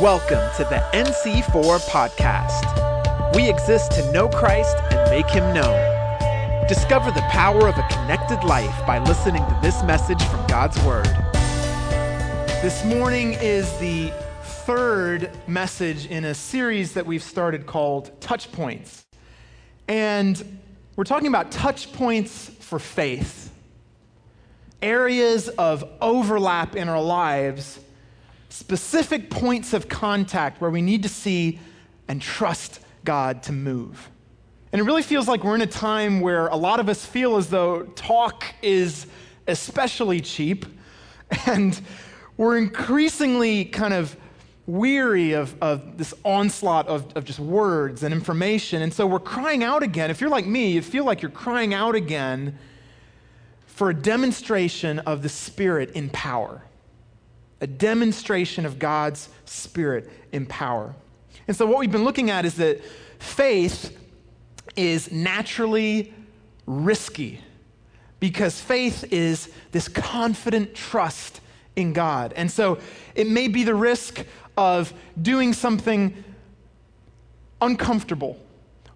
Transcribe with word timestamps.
Welcome 0.00 0.48
to 0.54 0.62
the 0.62 0.80
NC4 0.92 1.80
podcast. 1.88 3.34
We 3.34 3.50
exist 3.50 3.90
to 3.92 4.12
know 4.12 4.28
Christ 4.28 4.76
and 4.92 5.10
make 5.10 5.28
him 5.28 5.52
known. 5.52 6.68
Discover 6.68 7.10
the 7.10 7.22
power 7.22 7.66
of 7.66 7.76
a 7.76 7.84
connected 7.90 8.44
life 8.44 8.86
by 8.86 9.00
listening 9.00 9.44
to 9.44 9.58
this 9.60 9.82
message 9.82 10.22
from 10.22 10.46
God's 10.46 10.80
Word. 10.84 11.08
This 12.62 12.84
morning 12.84 13.32
is 13.40 13.76
the 13.78 14.12
third 14.44 15.32
message 15.48 16.06
in 16.06 16.26
a 16.26 16.34
series 16.34 16.92
that 16.92 17.04
we've 17.04 17.20
started 17.20 17.66
called 17.66 18.20
Touch 18.20 18.52
Points. 18.52 19.04
And 19.88 20.60
we're 20.94 21.02
talking 21.02 21.26
about 21.26 21.50
touch 21.50 21.92
points 21.92 22.52
for 22.60 22.78
faith, 22.78 23.52
areas 24.80 25.48
of 25.48 25.84
overlap 26.00 26.76
in 26.76 26.88
our 26.88 27.02
lives 27.02 27.80
specific 28.48 29.30
points 29.30 29.72
of 29.72 29.88
contact 29.88 30.60
where 30.60 30.70
we 30.70 30.82
need 30.82 31.02
to 31.02 31.08
see 31.08 31.58
and 32.08 32.20
trust 32.20 32.80
God 33.04 33.42
to 33.44 33.52
move. 33.52 34.10
And 34.72 34.80
it 34.80 34.84
really 34.84 35.02
feels 35.02 35.28
like 35.28 35.44
we're 35.44 35.54
in 35.54 35.62
a 35.62 35.66
time 35.66 36.20
where 36.20 36.48
a 36.48 36.56
lot 36.56 36.80
of 36.80 36.88
us 36.88 37.04
feel 37.04 37.36
as 37.36 37.48
though 37.48 37.84
talk 37.84 38.44
is 38.60 39.06
especially 39.46 40.20
cheap, 40.20 40.66
and 41.46 41.80
we're 42.36 42.58
increasingly 42.58 43.64
kind 43.64 43.94
of 43.94 44.16
weary 44.66 45.32
of, 45.32 45.56
of 45.62 45.96
this 45.96 46.12
onslaught 46.24 46.86
of, 46.88 47.16
of 47.16 47.24
just 47.24 47.40
words 47.40 48.02
and 48.02 48.12
information. 48.12 48.82
And 48.82 48.92
so 48.92 49.06
we're 49.06 49.18
crying 49.18 49.64
out 49.64 49.82
again. 49.82 50.10
If 50.10 50.20
you're 50.20 50.28
like 50.28 50.46
me, 50.46 50.72
you 50.72 50.82
feel 50.82 51.04
like 51.04 51.22
you're 51.22 51.30
crying 51.30 51.72
out 51.72 51.94
again 51.94 52.58
for 53.66 53.88
a 53.88 53.94
demonstration 53.94 54.98
of 55.00 55.22
the 55.22 55.30
Spirit 55.30 55.92
in 55.92 56.10
power 56.10 56.62
a 57.60 57.66
demonstration 57.66 58.64
of 58.64 58.78
God's 58.78 59.28
Spirit 59.44 60.10
in 60.32 60.46
power. 60.46 60.94
And 61.46 61.56
so, 61.56 61.66
what 61.66 61.78
we've 61.78 61.90
been 61.90 62.04
looking 62.04 62.30
at 62.30 62.44
is 62.44 62.56
that 62.56 62.80
faith 63.18 63.96
is 64.76 65.10
naturally 65.10 66.12
risky 66.66 67.40
because 68.20 68.60
faith 68.60 69.04
is 69.12 69.50
this 69.72 69.88
confident 69.88 70.74
trust 70.74 71.40
in 71.74 71.92
God. 71.92 72.32
And 72.36 72.50
so, 72.50 72.78
it 73.14 73.28
may 73.28 73.48
be 73.48 73.64
the 73.64 73.74
risk 73.74 74.24
of 74.56 74.92
doing 75.20 75.52
something 75.52 76.24
uncomfortable 77.60 78.38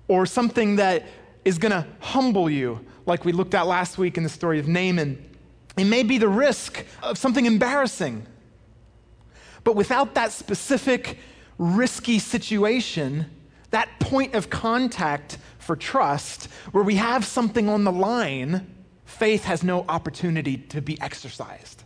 or 0.09 0.27
something 0.27 0.77
that 0.77 1.05
is 1.45 1.59
going 1.59 1.73
to 1.73 1.87
humble 2.01 2.49
you, 2.49 2.85
like 3.07 3.25
we 3.25 3.33
looked 3.33 3.55
at 3.55 3.67
last 3.67 3.99
week 3.99 4.17
in 4.17 4.23
the 4.23 4.29
story 4.29 4.59
of 4.59 4.69
Naaman. 4.69 5.31
It 5.77 5.85
may 5.85 6.03
be 6.03 6.19
the 6.19 6.29
risk 6.29 6.85
of 7.03 7.19
something 7.19 7.47
embarrassing 7.47 8.27
but 9.65 9.77
without 9.77 10.15
that 10.15 10.33
specific 10.33 11.19
risky 11.59 12.19
situation, 12.19 13.27
that 13.71 13.89
point 14.01 14.35
of 14.35 14.51
contact 14.51 15.39
for 15.59 15.77
trust, 15.77 16.47
where 16.73 16.85
we 16.85 16.97
have 16.97 17.25
something 17.25 17.69
on 17.69 17.85
the 17.85 17.93
line, 17.93 18.75
faith 19.05 19.45
has 19.45 19.63
no 19.63 19.85
opportunity 19.89 20.57
to 20.57 20.83
be 20.83 21.01
exercised. 21.01 21.85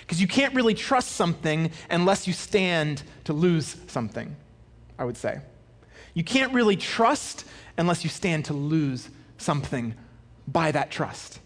Because 0.00 0.20
you 0.20 0.26
can't 0.26 0.54
really 0.54 0.74
trust 0.74 1.12
something 1.12 1.70
unless 1.90 2.26
you 2.26 2.32
stand 2.32 3.02
to 3.24 3.34
lose 3.34 3.76
something, 3.88 4.34
I 4.98 5.04
would 5.04 5.18
say. 5.18 5.40
You 6.14 6.24
can't 6.24 6.54
really 6.54 6.76
trust 6.76 7.44
unless 7.76 8.04
you 8.04 8.10
stand 8.10 8.46
to 8.46 8.54
lose 8.54 9.10
something 9.36 9.94
by 10.46 10.72
that 10.72 10.90
trust. 10.90 11.40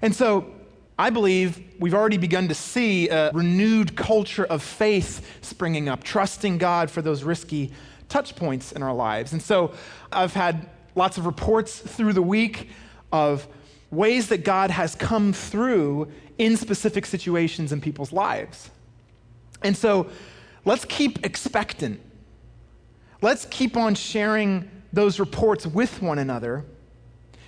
And 0.00 0.14
so 0.14 0.52
I 0.98 1.10
believe 1.10 1.60
we've 1.80 1.94
already 1.94 2.18
begun 2.18 2.48
to 2.48 2.54
see 2.54 3.08
a 3.08 3.32
renewed 3.32 3.96
culture 3.96 4.44
of 4.44 4.62
faith 4.62 5.26
springing 5.42 5.88
up, 5.88 6.04
trusting 6.04 6.58
God 6.58 6.90
for 6.90 7.02
those 7.02 7.24
risky 7.24 7.72
touch 8.08 8.36
points 8.36 8.70
in 8.72 8.82
our 8.82 8.94
lives. 8.94 9.32
And 9.32 9.42
so 9.42 9.72
I've 10.12 10.34
had 10.34 10.68
lots 10.94 11.18
of 11.18 11.26
reports 11.26 11.78
through 11.78 12.12
the 12.12 12.22
week 12.22 12.68
of 13.10 13.48
ways 13.90 14.28
that 14.28 14.44
God 14.44 14.70
has 14.70 14.94
come 14.94 15.32
through 15.32 16.12
in 16.38 16.56
specific 16.56 17.06
situations 17.06 17.72
in 17.72 17.80
people's 17.80 18.12
lives. 18.12 18.70
And 19.62 19.76
so 19.76 20.08
let's 20.64 20.84
keep 20.84 21.24
expectant. 21.24 22.00
Let's 23.20 23.46
keep 23.46 23.76
on 23.76 23.94
sharing 23.94 24.70
those 24.92 25.18
reports 25.18 25.66
with 25.66 26.02
one 26.02 26.18
another. 26.18 26.64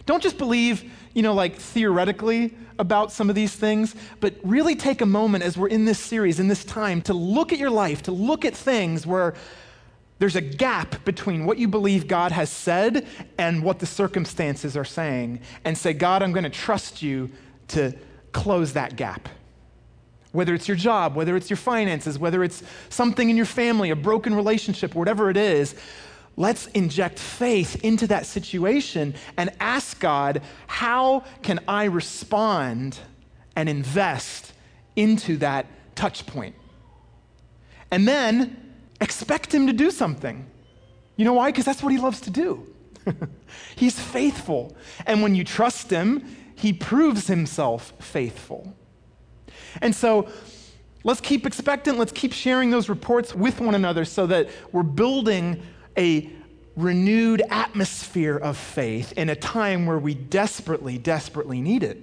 Don't 0.06 0.22
just 0.22 0.39
believe, 0.39 0.91
you 1.15 1.22
know, 1.22 1.34
like 1.34 1.56
theoretically 1.56 2.55
about 2.78 3.12
some 3.12 3.28
of 3.28 3.34
these 3.34 3.55
things, 3.55 3.94
but 4.21 4.34
really 4.43 4.77
take 4.77 5.00
a 5.00 5.06
moment 5.06 5.43
as 5.43 5.59
we're 5.59 5.69
in 5.69 5.84
this 5.84 5.99
series, 5.99 6.39
in 6.39 6.49
this 6.49 6.65
time, 6.65 7.03
to 7.03 7.15
look 7.15 7.53
at 7.53 7.59
your 7.59 7.71
life, 7.71 8.03
to 8.03 8.12
look 8.12 8.44
at 8.44 8.55
things 8.55 9.06
where 9.06 9.34
there's 10.19 10.37
a 10.37 10.41
gap 10.41 11.05
between 11.05 11.44
what 11.44 11.59
you 11.59 11.69
believe 11.69 12.06
God 12.06 12.33
has 12.33 12.49
said 12.49 13.06
and 13.37 13.62
what 13.62 13.81
the 13.81 13.87
circumstances 13.87 14.77
are 14.77 14.84
saying, 14.84 15.41
and 15.65 15.77
say, 15.77 15.93
God, 15.93 16.23
I'm 16.23 16.33
going 16.33 16.44
to 16.44 16.50
trust 16.50 17.03
you 17.03 17.31
to 17.69 17.93
close 18.33 18.73
that 18.75 18.97
gap. 18.97 19.28
Whether 20.33 20.55
it's 20.55 20.69
your 20.69 20.77
job, 20.77 21.17
whether 21.17 21.37
it's 21.37 21.50
your 21.50 21.56
finances, 21.56 22.19
whether 22.19 22.44
it's 22.44 22.62
something 22.88 23.31
in 23.31 23.37
your 23.37 23.47
family, 23.47 23.91
a 23.91 23.97
broken 23.97 24.34
relationship, 24.34 24.94
whatever 24.94 25.31
it 25.31 25.37
is, 25.37 25.75
let's 26.36 26.66
inject 26.69 27.19
faith 27.19 27.82
into 27.84 28.06
that 28.08 28.26
situation 28.26 29.14
and 29.36 29.50
ask 29.58 29.98
God, 29.98 30.42
how 30.66 31.24
can 31.42 31.60
I 31.66 31.84
respond 31.84 32.98
and 33.54 33.69
invest 33.69 34.52
into 34.94 35.38
that 35.38 35.66
touch 35.94 36.26
point? 36.26 36.54
And 37.91 38.06
then 38.06 38.75
expect 39.00 39.54
Him 39.54 39.66
to 39.66 39.72
do 39.72 39.91
something. 39.91 40.46
You 41.16 41.25
know 41.25 41.34
why? 41.34 41.50
Because 41.50 41.64
that's 41.64 41.82
what 41.82 41.92
He 41.92 41.98
loves 41.98 42.20
to 42.22 42.30
do. 42.30 42.66
He's 43.76 43.98
faithful. 43.98 44.76
And 45.06 45.22
when 45.22 45.34
you 45.34 45.44
trust 45.44 45.91
Him, 45.91 46.36
He 46.54 46.72
proves 46.72 47.26
Himself 47.28 47.94
faithful. 47.98 48.75
And 49.80 49.94
so, 49.94 50.28
let's 51.04 51.20
keep 51.20 51.46
expectant. 51.46 51.98
Let's 51.98 52.12
keep 52.12 52.32
sharing 52.32 52.70
those 52.70 52.88
reports 52.88 53.34
with 53.34 53.60
one 53.60 53.75
another 53.75 54.04
so 54.04 54.26
that 54.26 54.48
we're 54.72 54.82
building 54.82 55.62
a 55.96 56.30
renewed 56.76 57.42
atmosphere 57.48 58.36
of 58.36 58.56
faith 58.56 59.12
in 59.12 59.30
a 59.30 59.36
time 59.36 59.86
where 59.86 59.98
we 59.98 60.14
desperately, 60.14 60.98
desperately 60.98 61.60
need 61.60 61.82
it. 61.82 61.98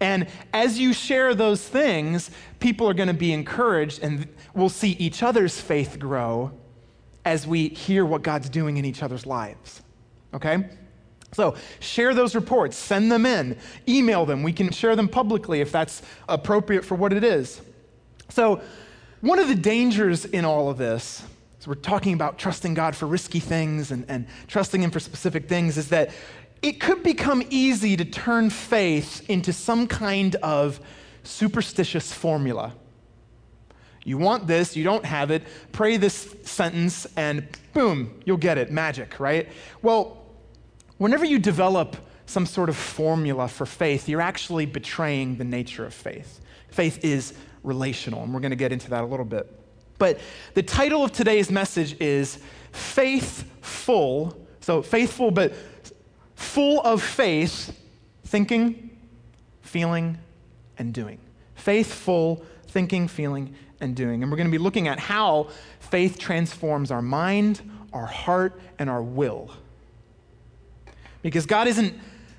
And 0.00 0.26
as 0.52 0.78
you 0.78 0.92
share 0.92 1.34
those 1.34 1.66
things, 1.66 2.30
people 2.60 2.88
are 2.88 2.94
going 2.94 3.08
to 3.08 3.14
be 3.14 3.32
encouraged 3.32 4.02
and 4.02 4.28
we'll 4.54 4.68
see 4.68 4.90
each 4.92 5.22
other's 5.22 5.60
faith 5.60 5.98
grow 5.98 6.52
as 7.24 7.46
we 7.46 7.68
hear 7.68 8.04
what 8.04 8.22
God's 8.22 8.48
doing 8.48 8.76
in 8.76 8.84
each 8.84 9.02
other's 9.02 9.26
lives. 9.26 9.82
Okay? 10.34 10.68
So 11.32 11.56
share 11.80 12.14
those 12.14 12.34
reports, 12.34 12.76
send 12.76 13.10
them 13.10 13.26
in, 13.26 13.58
email 13.88 14.24
them. 14.24 14.42
We 14.42 14.52
can 14.52 14.70
share 14.70 14.94
them 14.94 15.08
publicly 15.08 15.60
if 15.60 15.72
that's 15.72 16.02
appropriate 16.28 16.84
for 16.84 16.94
what 16.94 17.12
it 17.12 17.24
is. 17.24 17.60
So, 18.28 18.62
one 19.20 19.38
of 19.38 19.48
the 19.48 19.54
dangers 19.54 20.26
in 20.26 20.44
all 20.44 20.68
of 20.68 20.76
this 20.76 21.22
so 21.64 21.70
we're 21.70 21.76
talking 21.76 22.12
about 22.12 22.36
trusting 22.36 22.74
God 22.74 22.94
for 22.94 23.06
risky 23.06 23.40
things 23.40 23.90
and, 23.90 24.04
and 24.06 24.26
trusting 24.48 24.82
Him 24.82 24.90
for 24.90 25.00
specific 25.00 25.48
things, 25.48 25.78
is 25.78 25.88
that 25.88 26.10
it 26.60 26.78
could 26.78 27.02
become 27.02 27.42
easy 27.48 27.96
to 27.96 28.04
turn 28.04 28.50
faith 28.50 29.24
into 29.30 29.50
some 29.50 29.86
kind 29.86 30.34
of 30.42 30.78
superstitious 31.22 32.12
formula. 32.12 32.74
You 34.04 34.18
want 34.18 34.46
this, 34.46 34.76
you 34.76 34.84
don't 34.84 35.06
have 35.06 35.30
it, 35.30 35.42
pray 35.72 35.96
this 35.96 36.36
sentence, 36.42 37.06
and 37.16 37.48
boom, 37.72 38.20
you'll 38.26 38.36
get 38.36 38.58
it. 38.58 38.70
Magic, 38.70 39.18
right? 39.18 39.48
Well, 39.80 40.22
whenever 40.98 41.24
you 41.24 41.38
develop 41.38 41.96
some 42.26 42.44
sort 42.44 42.68
of 42.68 42.76
formula 42.76 43.48
for 43.48 43.64
faith, 43.64 44.06
you're 44.06 44.20
actually 44.20 44.66
betraying 44.66 45.38
the 45.38 45.44
nature 45.44 45.86
of 45.86 45.94
faith. 45.94 46.42
Faith 46.68 47.02
is 47.02 47.32
relational, 47.62 48.22
and 48.22 48.34
we're 48.34 48.40
going 48.40 48.50
to 48.50 48.54
get 48.54 48.70
into 48.70 48.90
that 48.90 49.02
a 49.02 49.06
little 49.06 49.24
bit. 49.24 49.63
But 49.98 50.20
the 50.54 50.62
title 50.62 51.04
of 51.04 51.12
today's 51.12 51.50
message 51.50 52.00
is 52.00 52.38
Faithful. 52.72 54.36
So, 54.60 54.82
faithful, 54.82 55.30
but 55.30 55.54
full 56.34 56.80
of 56.80 57.02
faith, 57.02 57.78
thinking, 58.24 58.90
feeling, 59.62 60.18
and 60.78 60.92
doing. 60.92 61.18
Faithful, 61.54 62.44
thinking, 62.66 63.06
feeling, 63.06 63.54
and 63.80 63.94
doing. 63.94 64.22
And 64.22 64.32
we're 64.32 64.36
going 64.36 64.48
to 64.48 64.52
be 64.52 64.62
looking 64.62 64.88
at 64.88 64.98
how 64.98 65.48
faith 65.78 66.18
transforms 66.18 66.90
our 66.90 67.02
mind, 67.02 67.60
our 67.92 68.06
heart, 68.06 68.58
and 68.78 68.90
our 68.90 69.02
will. 69.02 69.50
Because 71.22 71.46
God 71.46 71.68
isn't 71.68 71.94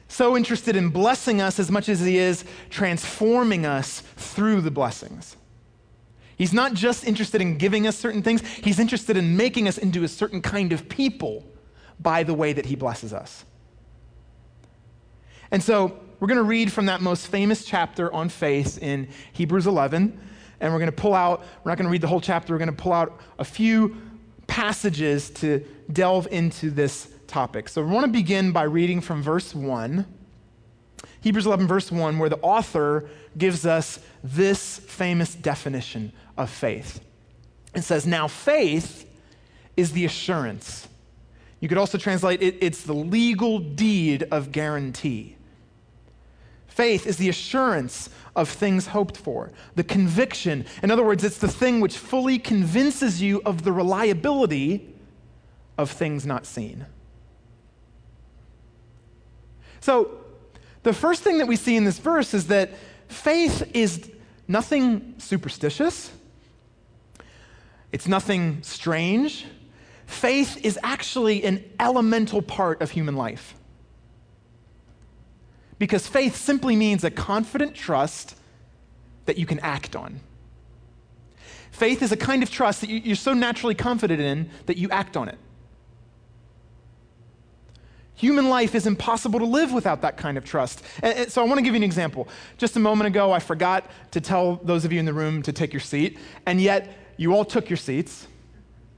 so 0.07 0.35
interested 0.35 0.75
in 0.75 0.89
blessing 0.89 1.41
us 1.41 1.59
as 1.59 1.71
much 1.71 1.89
as 1.89 2.01
He 2.01 2.17
is 2.17 2.43
transforming 2.69 3.65
us 3.65 4.01
through 4.01 4.61
the 4.61 4.71
blessings. 4.71 5.37
He's 6.37 6.53
not 6.53 6.73
just 6.73 7.05
interested 7.05 7.41
in 7.41 7.57
giving 7.57 7.87
us 7.87 7.97
certain 7.97 8.21
things, 8.21 8.45
he's 8.45 8.79
interested 8.79 9.17
in 9.17 9.37
making 9.37 9.67
us 9.67 9.77
into 9.77 10.03
a 10.03 10.07
certain 10.07 10.41
kind 10.41 10.73
of 10.73 10.89
people 10.89 11.45
by 11.99 12.23
the 12.23 12.33
way 12.33 12.53
that 12.53 12.65
he 12.65 12.75
blesses 12.75 13.13
us. 13.13 13.45
And 15.51 15.63
so 15.63 15.97
we're 16.19 16.27
going 16.27 16.37
to 16.37 16.43
read 16.43 16.71
from 16.71 16.87
that 16.87 17.01
most 17.01 17.27
famous 17.27 17.65
chapter 17.65 18.13
on 18.13 18.29
faith 18.29 18.81
in 18.81 19.07
Hebrews 19.33 19.67
11. 19.67 20.19
and 20.59 20.73
we're 20.73 20.79
going 20.79 20.91
to 20.91 20.95
pull 20.95 21.13
out, 21.13 21.43
we're 21.63 21.71
not 21.71 21.77
going 21.77 21.85
to 21.85 21.91
read 21.91 22.01
the 22.01 22.07
whole 22.07 22.21
chapter, 22.21 22.53
we're 22.53 22.59
going 22.59 22.67
to 22.67 22.73
pull 22.73 22.93
out 22.93 23.19
a 23.39 23.45
few 23.45 23.95
passages 24.47 25.29
to 25.29 25.65
delve 25.91 26.27
into 26.31 26.69
this 26.71 27.09
topic. 27.27 27.69
So 27.69 27.83
we 27.83 27.91
want 27.91 28.05
to 28.05 28.11
begin 28.11 28.51
by 28.51 28.63
reading 28.63 29.01
from 29.01 29.21
verse 29.21 29.53
1, 29.53 30.05
Hebrews 31.21 31.45
11, 31.45 31.67
verse 31.67 31.91
1, 31.91 32.19
where 32.19 32.29
the 32.29 32.39
author 32.39 33.09
gives 33.37 33.65
us 33.65 33.99
this 34.23 34.77
famous 34.79 35.35
definition 35.35 36.13
of 36.37 36.49
faith. 36.49 37.01
It 37.73 37.83
says, 37.83 38.05
Now 38.05 38.27
faith 38.27 39.09
is 39.75 39.91
the 39.91 40.05
assurance. 40.05 40.87
You 41.59 41.69
could 41.69 41.77
also 41.77 41.97
translate 41.97 42.41
it, 42.41 42.57
it's 42.61 42.83
the 42.83 42.93
legal 42.93 43.59
deed 43.59 44.27
of 44.31 44.51
guarantee. 44.51 45.35
Faith 46.67 47.07
is 47.07 47.17
the 47.17 47.29
assurance 47.29 48.09
of 48.35 48.49
things 48.49 48.87
hoped 48.87 49.15
for, 49.15 49.51
the 49.75 49.83
conviction. 49.83 50.65
In 50.83 50.91
other 50.91 51.03
words, 51.03 51.23
it's 51.23 51.37
the 51.37 51.47
thing 51.47 51.79
which 51.79 51.97
fully 51.97 52.37
convinces 52.37 53.21
you 53.21 53.41
of 53.45 53.63
the 53.63 53.71
reliability 53.71 54.93
of 55.77 55.89
things 55.89 56.25
not 56.25 56.45
seen. 56.45 56.85
So, 59.79 60.19
the 60.83 60.93
first 60.93 61.23
thing 61.23 61.37
that 61.37 61.47
we 61.47 61.55
see 61.55 61.75
in 61.75 61.85
this 61.85 61.97
verse 61.97 62.33
is 62.33 62.47
that 62.47 62.71
faith 63.07 63.69
is 63.73 64.11
nothing 64.47 65.15
superstitious, 65.17 66.11
it's 67.95 68.09
nothing 68.09 68.61
strange. 68.61 69.45
Faith 70.05 70.65
is 70.65 70.77
actually 70.83 71.45
an 71.45 71.63
elemental 71.79 72.41
part 72.41 72.81
of 72.81 72.91
human 72.91 73.15
life. 73.15 73.55
Because 75.79 76.05
faith 76.05 76.35
simply 76.35 76.75
means 76.75 77.05
a 77.05 77.09
confident 77.09 77.73
trust 77.73 78.35
that 79.27 79.37
you 79.37 79.45
can 79.45 79.61
act 79.61 79.95
on. 79.95 80.19
Faith 81.71 82.01
is 82.01 82.11
a 82.11 82.17
kind 82.17 82.43
of 82.43 82.51
trust 82.51 82.81
that 82.81 82.89
you're 82.89 83.15
so 83.15 83.33
naturally 83.33 83.75
confident 83.75 84.19
in 84.19 84.49
that 84.65 84.75
you 84.75 84.89
act 84.89 85.15
on 85.15 85.29
it. 85.29 85.37
Human 88.15 88.49
life 88.49 88.75
is 88.75 88.85
impossible 88.85 89.39
to 89.39 89.45
live 89.45 89.71
without 89.71 90.01
that 90.01 90.17
kind 90.17 90.37
of 90.37 90.43
trust. 90.43 90.83
And, 91.01 91.31
so 91.31 91.41
I 91.41 91.45
want 91.45 91.59
to 91.59 91.61
give 91.61 91.73
you 91.73 91.79
an 91.79 91.83
example. 91.83 92.27
Just 92.57 92.75
a 92.75 92.79
moment 92.81 93.07
ago, 93.07 93.31
I 93.31 93.39
forgot 93.39 93.89
to 94.11 94.19
tell 94.19 94.59
those 94.63 94.83
of 94.83 94.91
you 94.91 94.99
in 94.99 95.05
the 95.05 95.13
room 95.13 95.41
to 95.43 95.53
take 95.53 95.71
your 95.71 95.79
seat, 95.79 96.19
and 96.45 96.59
yet 96.59 97.04
you 97.17 97.33
all 97.33 97.45
took 97.45 97.69
your 97.69 97.77
seats. 97.77 98.27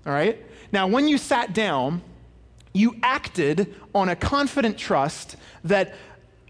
All 0.06 0.14
right? 0.14 0.44
Now, 0.72 0.88
when 0.88 1.08
you 1.08 1.18
sat 1.18 1.54
down, 1.54 2.02
you 2.74 2.96
acted 3.02 3.76
on 3.96 4.10
a 4.10 4.16
confident 4.16 4.78
trust 4.78 5.36
that 5.64 5.96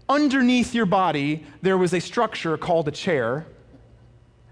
underneath 0.08 0.74
your 0.74 0.86
body, 0.86 1.44
there 1.62 1.78
was 1.78 1.92
a 1.92 2.00
structure 2.00 2.56
called 2.56 2.88
a 2.88 2.90
chair. 2.90 3.46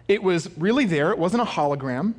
It 0.09 0.23
was 0.23 0.57
really 0.57 0.85
there, 0.85 1.11
it 1.11 1.19
wasn't 1.19 1.43
a 1.43 1.47
hologram, 1.47 2.15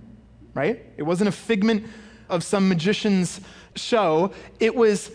right? 0.54 0.84
It 0.98 1.04
wasn't 1.04 1.30
a 1.30 1.32
figment 1.32 1.86
of 2.30 2.44
some 2.44 2.68
magician's 2.68 3.40
show. 3.76 4.32
It 4.60 4.76
was 4.76 5.12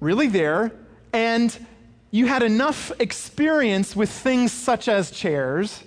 really 0.00 0.28
there, 0.28 0.72
and 1.12 1.66
you 2.10 2.26
had 2.26 2.42
enough 2.42 2.92
experience 3.00 3.96
with 3.96 4.10
things 4.10 4.52
such 4.52 4.88
as 4.88 5.10
chairs. 5.10 5.82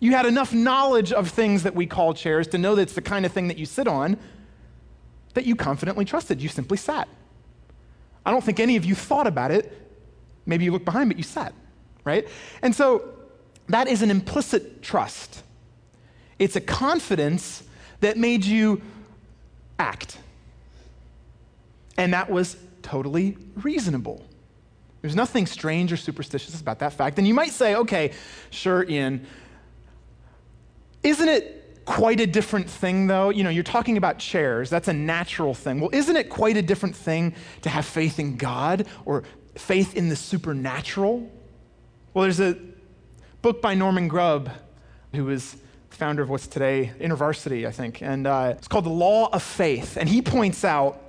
You 0.00 0.12
had 0.12 0.26
enough 0.26 0.52
knowledge 0.52 1.12
of 1.12 1.28
things 1.28 1.62
that 1.62 1.74
we 1.74 1.86
call 1.86 2.14
chairs 2.14 2.48
to 2.48 2.58
know 2.58 2.74
that 2.74 2.82
it's 2.82 2.94
the 2.94 3.02
kind 3.02 3.24
of 3.24 3.32
thing 3.32 3.48
that 3.48 3.58
you 3.58 3.66
sit 3.66 3.86
on 3.86 4.16
that 5.34 5.44
you 5.44 5.54
confidently 5.54 6.04
trusted. 6.04 6.42
You 6.42 6.48
simply 6.48 6.76
sat. 6.76 7.06
I 8.26 8.30
don't 8.32 8.42
think 8.42 8.58
any 8.58 8.76
of 8.76 8.84
you 8.84 8.94
thought 8.94 9.26
about 9.26 9.50
it 9.50 9.80
Maybe 10.46 10.64
you 10.64 10.72
looked 10.72 10.84
behind, 10.84 11.10
but 11.10 11.16
you 11.16 11.22
sat, 11.22 11.54
right? 12.04 12.26
And 12.62 12.74
so 12.74 13.08
that 13.68 13.88
is 13.88 14.02
an 14.02 14.10
implicit 14.10 14.82
trust. 14.82 15.44
It's 16.38 16.56
a 16.56 16.60
confidence 16.60 17.62
that 18.00 18.16
made 18.16 18.44
you 18.44 18.82
act. 19.78 20.18
And 21.96 22.14
that 22.14 22.30
was 22.30 22.56
totally 22.82 23.36
reasonable. 23.56 24.24
There's 25.02 25.14
nothing 25.14 25.46
strange 25.46 25.92
or 25.92 25.96
superstitious 25.96 26.60
about 26.60 26.78
that 26.80 26.94
fact. 26.94 27.18
And 27.18 27.28
you 27.28 27.34
might 27.34 27.52
say, 27.52 27.76
okay, 27.76 28.12
sure, 28.50 28.84
Ian, 28.88 29.26
isn't 31.02 31.28
it 31.28 31.84
quite 31.84 32.20
a 32.20 32.26
different 32.26 32.68
thing, 32.68 33.06
though? 33.06 33.30
You 33.30 33.44
know, 33.44 33.50
you're 33.50 33.64
talking 33.64 33.96
about 33.96 34.18
chairs. 34.18 34.70
That's 34.70 34.88
a 34.88 34.92
natural 34.92 35.54
thing. 35.54 35.80
Well, 35.80 35.90
isn't 35.92 36.16
it 36.16 36.28
quite 36.28 36.56
a 36.56 36.62
different 36.62 36.94
thing 36.94 37.34
to 37.62 37.68
have 37.68 37.84
faith 37.84 38.18
in 38.18 38.36
God 38.36 38.86
or 39.04 39.24
faith 39.56 39.96
in 39.96 40.08
the 40.08 40.16
supernatural? 40.16 41.30
Well, 42.14 42.22
there's 42.22 42.40
a 42.40 42.56
book 43.42 43.62
by 43.62 43.74
Norman 43.74 44.08
Grubb, 44.08 44.50
who 45.14 45.24
was 45.24 45.56
founder 45.88 46.22
of 46.22 46.30
what's 46.30 46.46
today 46.46 46.92
InterVarsity, 46.98 47.66
I 47.66 47.72
think, 47.72 48.00
and 48.02 48.26
uh, 48.26 48.54
it's 48.56 48.68
called 48.68 48.86
The 48.86 48.90
Law 48.90 49.28
of 49.32 49.42
Faith. 49.42 49.96
And 49.96 50.08
he 50.08 50.22
points 50.22 50.64
out 50.64 51.00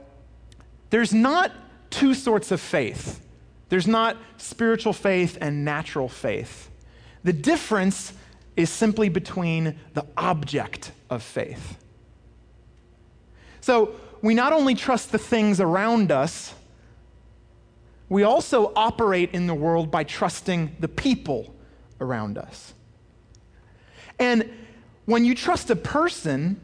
there's 0.89 1.13
not 1.13 1.51
two 1.89 2.13
sorts 2.13 2.51
of 2.51 2.59
faith. 2.59 3.25
There's 3.69 3.87
not 3.87 4.17
spiritual 4.37 4.93
faith 4.93 5.37
and 5.39 5.63
natural 5.63 6.09
faith. 6.09 6.69
The 7.23 7.33
difference 7.33 8.13
is 8.55 8.69
simply 8.69 9.09
between 9.09 9.79
the 9.93 10.05
object 10.17 10.91
of 11.09 11.23
faith. 11.23 11.77
So 13.61 13.95
we 14.21 14.33
not 14.33 14.53
only 14.53 14.75
trust 14.75 15.11
the 15.11 15.17
things 15.17 15.59
around 15.59 16.11
us, 16.11 16.53
we 18.09 18.23
also 18.23 18.73
operate 18.75 19.31
in 19.33 19.47
the 19.47 19.53
world 19.53 19.89
by 19.89 20.03
trusting 20.03 20.75
the 20.79 20.87
people 20.87 21.55
around 22.01 22.37
us. 22.37 22.73
And 24.19 24.51
when 25.05 25.23
you 25.23 25.33
trust 25.33 25.69
a 25.69 25.75
person 25.75 26.59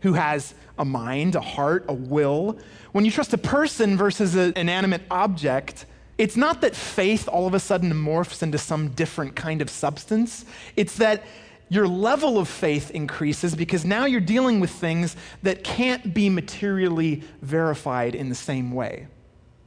who 0.00 0.14
has 0.14 0.54
a 0.78 0.84
mind, 0.84 1.34
a 1.34 1.40
heart, 1.40 1.84
a 1.88 1.92
will, 1.92 2.58
when 2.92 3.04
you 3.04 3.10
trust 3.10 3.32
a 3.32 3.38
person 3.38 3.96
versus 3.96 4.34
an 4.34 4.52
inanimate 4.56 5.02
object, 5.10 5.86
it's 6.18 6.36
not 6.36 6.60
that 6.62 6.74
faith 6.74 7.28
all 7.28 7.46
of 7.46 7.54
a 7.54 7.60
sudden 7.60 7.92
morphs 7.92 8.42
into 8.42 8.58
some 8.58 8.88
different 8.90 9.36
kind 9.36 9.62
of 9.62 9.70
substance. 9.70 10.44
It's 10.74 10.96
that 10.96 11.24
your 11.68 11.86
level 11.86 12.38
of 12.38 12.48
faith 12.48 12.90
increases 12.90 13.54
because 13.54 13.84
now 13.84 14.04
you're 14.04 14.20
dealing 14.20 14.58
with 14.58 14.70
things 14.70 15.16
that 15.42 15.62
can't 15.62 16.12
be 16.12 16.28
materially 16.28 17.22
verified 17.40 18.14
in 18.14 18.28
the 18.28 18.34
same 18.34 18.72
way 18.72 19.06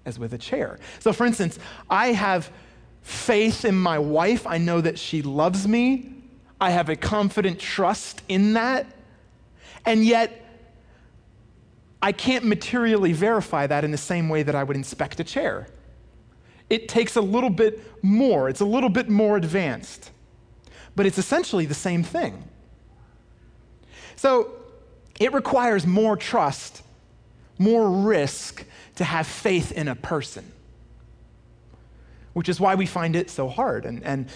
as 0.05 0.19
with 0.19 0.33
a 0.33 0.37
chair. 0.37 0.79
So, 0.99 1.13
for 1.13 1.25
instance, 1.25 1.57
I 1.89 2.07
have 2.07 2.51
faith 3.01 3.65
in 3.65 3.75
my 3.75 3.99
wife. 3.99 4.45
I 4.45 4.57
know 4.57 4.81
that 4.81 4.99
she 4.99 5.21
loves 5.21 5.67
me. 5.67 6.11
I 6.59 6.71
have 6.71 6.89
a 6.89 6.95
confident 6.95 7.59
trust 7.59 8.21
in 8.27 8.53
that. 8.53 8.87
And 9.85 10.03
yet, 10.03 10.37
I 12.01 12.11
can't 12.11 12.45
materially 12.45 13.13
verify 13.13 13.67
that 13.67 13.83
in 13.83 13.91
the 13.91 13.97
same 13.97 14.27
way 14.27 14.43
that 14.43 14.55
I 14.55 14.63
would 14.63 14.75
inspect 14.75 15.19
a 15.19 15.23
chair. 15.23 15.67
It 16.71 16.87
takes 16.87 17.17
a 17.17 17.21
little 17.21 17.49
bit 17.49 17.83
more, 18.01 18.47
it's 18.47 18.61
a 18.61 18.65
little 18.65 18.87
bit 18.87 19.09
more 19.09 19.35
advanced, 19.35 20.09
but 20.95 21.05
it's 21.05 21.17
essentially 21.17 21.65
the 21.65 21.73
same 21.73 22.01
thing. 22.01 22.45
So, 24.15 24.51
it 25.19 25.33
requires 25.33 25.85
more 25.85 26.15
trust, 26.15 26.81
more 27.57 27.91
risk 27.91 28.63
to 28.95 29.03
have 29.03 29.27
faith 29.27 29.73
in 29.73 29.89
a 29.89 29.95
person, 29.95 30.49
which 32.31 32.47
is 32.47 32.61
why 32.61 32.75
we 32.75 32.85
find 32.85 33.17
it 33.17 33.29
so 33.29 33.49
hard. 33.49 33.85
And, 33.85 34.01
and 34.05 34.29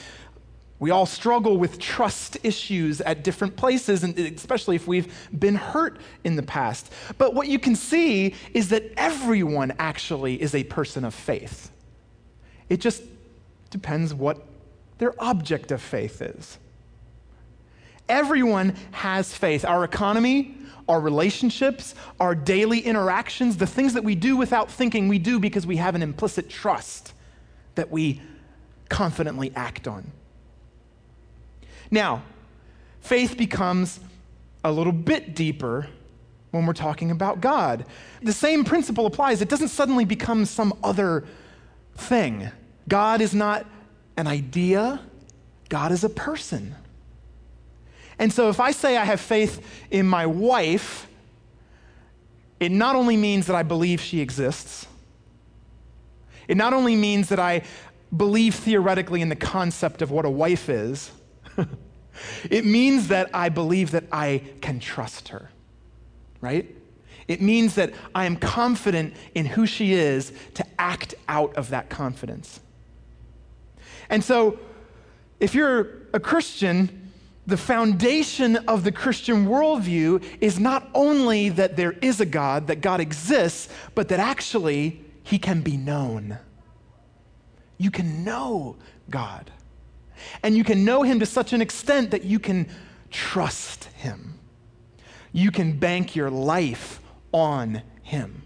we 0.78 0.92
all 0.92 1.06
struggle 1.06 1.56
with 1.58 1.80
trust 1.80 2.38
issues 2.44 3.00
at 3.00 3.24
different 3.24 3.56
places, 3.56 4.04
and 4.04 4.20
especially 4.20 4.76
if 4.76 4.90
we've 4.90 5.30
been 5.40 5.56
hurt 5.56 6.00
in 6.26 6.36
the 6.36 6.44
past. 6.44 6.92
But 7.18 7.34
what 7.34 7.48
you 7.48 7.60
can 7.60 7.78
see 7.78 8.36
is 8.54 8.68
that 8.70 8.84
everyone 8.98 9.72
actually 9.80 10.42
is 10.42 10.54
a 10.54 10.66
person 10.66 11.06
of 11.06 11.14
faith. 11.14 11.72
It 12.70 12.82
just 12.82 13.04
depends 13.70 14.14
what 14.14 14.46
their 14.98 15.14
object 15.22 15.72
of 15.72 15.82
faith 15.82 16.22
is. 16.22 16.58
Everyone 18.08 18.76
has 18.92 19.34
faith. 19.34 19.66
Our 19.66 19.84
economy, 19.84 20.56
our 20.88 21.00
relationships, 21.00 21.96
our 22.20 22.36
daily 22.36 22.80
interactions, 22.80 23.58
the 23.58 23.68
things 23.68 23.94
that 23.94 24.04
we 24.04 24.16
do 24.16 24.38
without 24.38 24.70
thinking, 24.70 25.08
we 25.08 25.20
do 25.20 25.40
because 25.40 25.66
we 25.66 25.78
have 25.78 25.96
an 25.96 26.04
implicit 26.04 26.50
trust 26.50 27.14
that 27.76 27.92
we 27.92 28.22
confidently 28.90 29.52
act 29.56 29.88
on. 29.88 30.12
Now, 31.90 32.24
faith 33.02 33.38
becomes 33.38 34.00
a 34.64 34.72
little 34.72 34.94
bit 34.94 35.36
deeper 35.36 35.88
when 36.52 36.66
we're 36.66 36.74
talking 36.74 37.12
about 37.12 37.42
God. 37.42 37.86
The 38.22 38.34
same 38.34 38.64
principle 38.64 39.06
applies. 39.06 39.42
It 39.42 39.50
doesn't 39.50 39.68
suddenly 39.70 40.06
become 40.06 40.46
some 40.46 40.74
other 40.84 41.26
thing. 41.96 42.52
God 42.88 43.22
is 43.22 43.34
not 43.34 43.66
an 44.18 44.28
idea, 44.28 45.02
God 45.70 45.92
is 45.92 46.04
a 46.04 46.10
person. 46.10 46.76
And 48.18 48.32
so 48.32 48.50
if 48.50 48.60
I 48.60 48.72
say 48.72 48.96
I 48.96 49.04
have 49.04 49.20
faith 49.20 49.66
in 49.92 50.08
my 50.08 50.26
wife, 50.26 51.08
it 52.60 52.72
not 52.72 52.96
only 52.96 53.18
means 53.18 53.48
that 53.48 53.56
I 53.56 53.64
believe 53.64 54.00
she 54.00 54.22
exists, 54.22 54.88
it 56.48 56.56
not 56.56 56.74
only 56.74 56.96
means 56.96 57.30
that 57.30 57.40
I 57.40 57.64
believe 58.16 58.56
theoretically 58.56 59.22
in 59.22 59.30
the 59.30 59.36
concept 59.36 60.02
of 60.02 60.12
what 60.12 60.24
a 60.24 60.30
wife 60.30 60.70
is, 60.70 61.12
It 62.50 62.66
means 62.66 63.10
that 63.10 63.30
I 63.34 63.50
believe 63.50 63.92
that 63.92 64.06
I 64.12 64.44
can 64.62 64.80
trust 64.80 65.30
her, 65.30 65.50
right? 66.42 66.74
It 67.28 67.42
means 67.42 67.76
that 67.76 67.94
I 68.14 68.26
am 68.26 68.36
confident 68.36 69.16
in 69.34 69.46
who 69.46 69.66
she 69.66 69.94
is 69.94 70.32
to 70.56 70.66
act 70.78 71.16
out 71.28 71.56
of 71.56 71.70
that 71.70 71.90
confidence. 71.90 72.60
And 74.10 74.24
so, 74.24 74.60
if 75.40 75.56
you're 75.56 75.90
a 76.14 76.20
Christian, 76.20 77.12
the 77.48 77.58
foundation 77.58 78.56
of 78.68 78.84
the 78.84 78.92
Christian 78.92 79.48
worldview 79.48 80.24
is 80.40 80.60
not 80.60 80.90
only 80.94 81.50
that 81.50 81.76
there 81.76 81.94
is 81.94 82.22
a 82.22 82.26
God, 82.26 82.68
that 82.68 82.82
God 82.82 83.00
exists, 83.00 83.70
but 83.96 84.08
that 84.10 84.20
actually 84.20 85.04
he 85.24 85.40
can 85.40 85.62
be 85.62 85.78
known. 85.78 86.38
You 87.78 87.92
can 87.92 88.24
know 88.24 88.78
God. 89.10 89.52
And 90.44 90.56
you 90.56 90.64
can 90.64 90.86
know 90.86 91.04
him 91.04 91.20
to 91.20 91.26
such 91.26 91.54
an 91.54 91.62
extent 91.62 92.12
that 92.12 92.24
you 92.24 92.40
can 92.40 92.68
trust 93.12 93.86
him. 93.96 94.40
You 95.32 95.52
can 95.52 95.78
bank 95.78 96.16
your 96.16 96.30
life 96.30 97.02
on 97.36 97.82
him. 98.02 98.44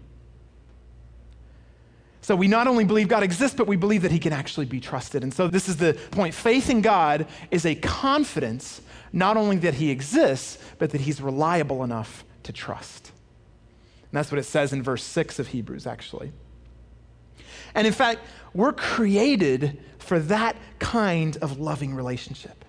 So 2.22 2.34
we 2.34 2.48
not 2.48 2.66
only 2.66 2.84
believe 2.84 3.08
God 3.08 3.22
exists, 3.22 3.56
but 3.56 3.68
we 3.68 3.76
believe 3.76 4.02
that 4.02 4.10
he 4.10 4.18
can 4.18 4.32
actually 4.32 4.66
be 4.66 4.80
trusted. 4.80 5.22
And 5.22 5.32
so 5.32 5.46
this 5.46 5.68
is 5.68 5.76
the 5.76 5.94
point. 6.10 6.34
Faith 6.34 6.68
in 6.68 6.80
God 6.80 7.26
is 7.50 7.64
a 7.64 7.76
confidence 7.76 8.80
not 9.12 9.36
only 9.36 9.56
that 9.58 9.74
he 9.74 9.90
exists, 9.90 10.58
but 10.78 10.90
that 10.90 11.00
he's 11.00 11.20
reliable 11.20 11.82
enough 11.84 12.24
to 12.42 12.52
trust. 12.52 13.12
And 14.02 14.18
that's 14.18 14.32
what 14.32 14.38
it 14.38 14.44
says 14.44 14.72
in 14.72 14.82
verse 14.82 15.04
6 15.04 15.38
of 15.38 15.48
Hebrews, 15.48 15.86
actually. 15.86 16.32
And 17.74 17.86
in 17.86 17.92
fact, 17.92 18.20
we're 18.54 18.72
created 18.72 19.80
for 19.98 20.18
that 20.20 20.56
kind 20.80 21.36
of 21.38 21.60
loving 21.60 21.94
relationship. 21.94 22.64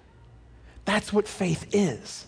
That's 0.86 1.12
what 1.12 1.28
faith 1.28 1.68
is. 1.74 2.28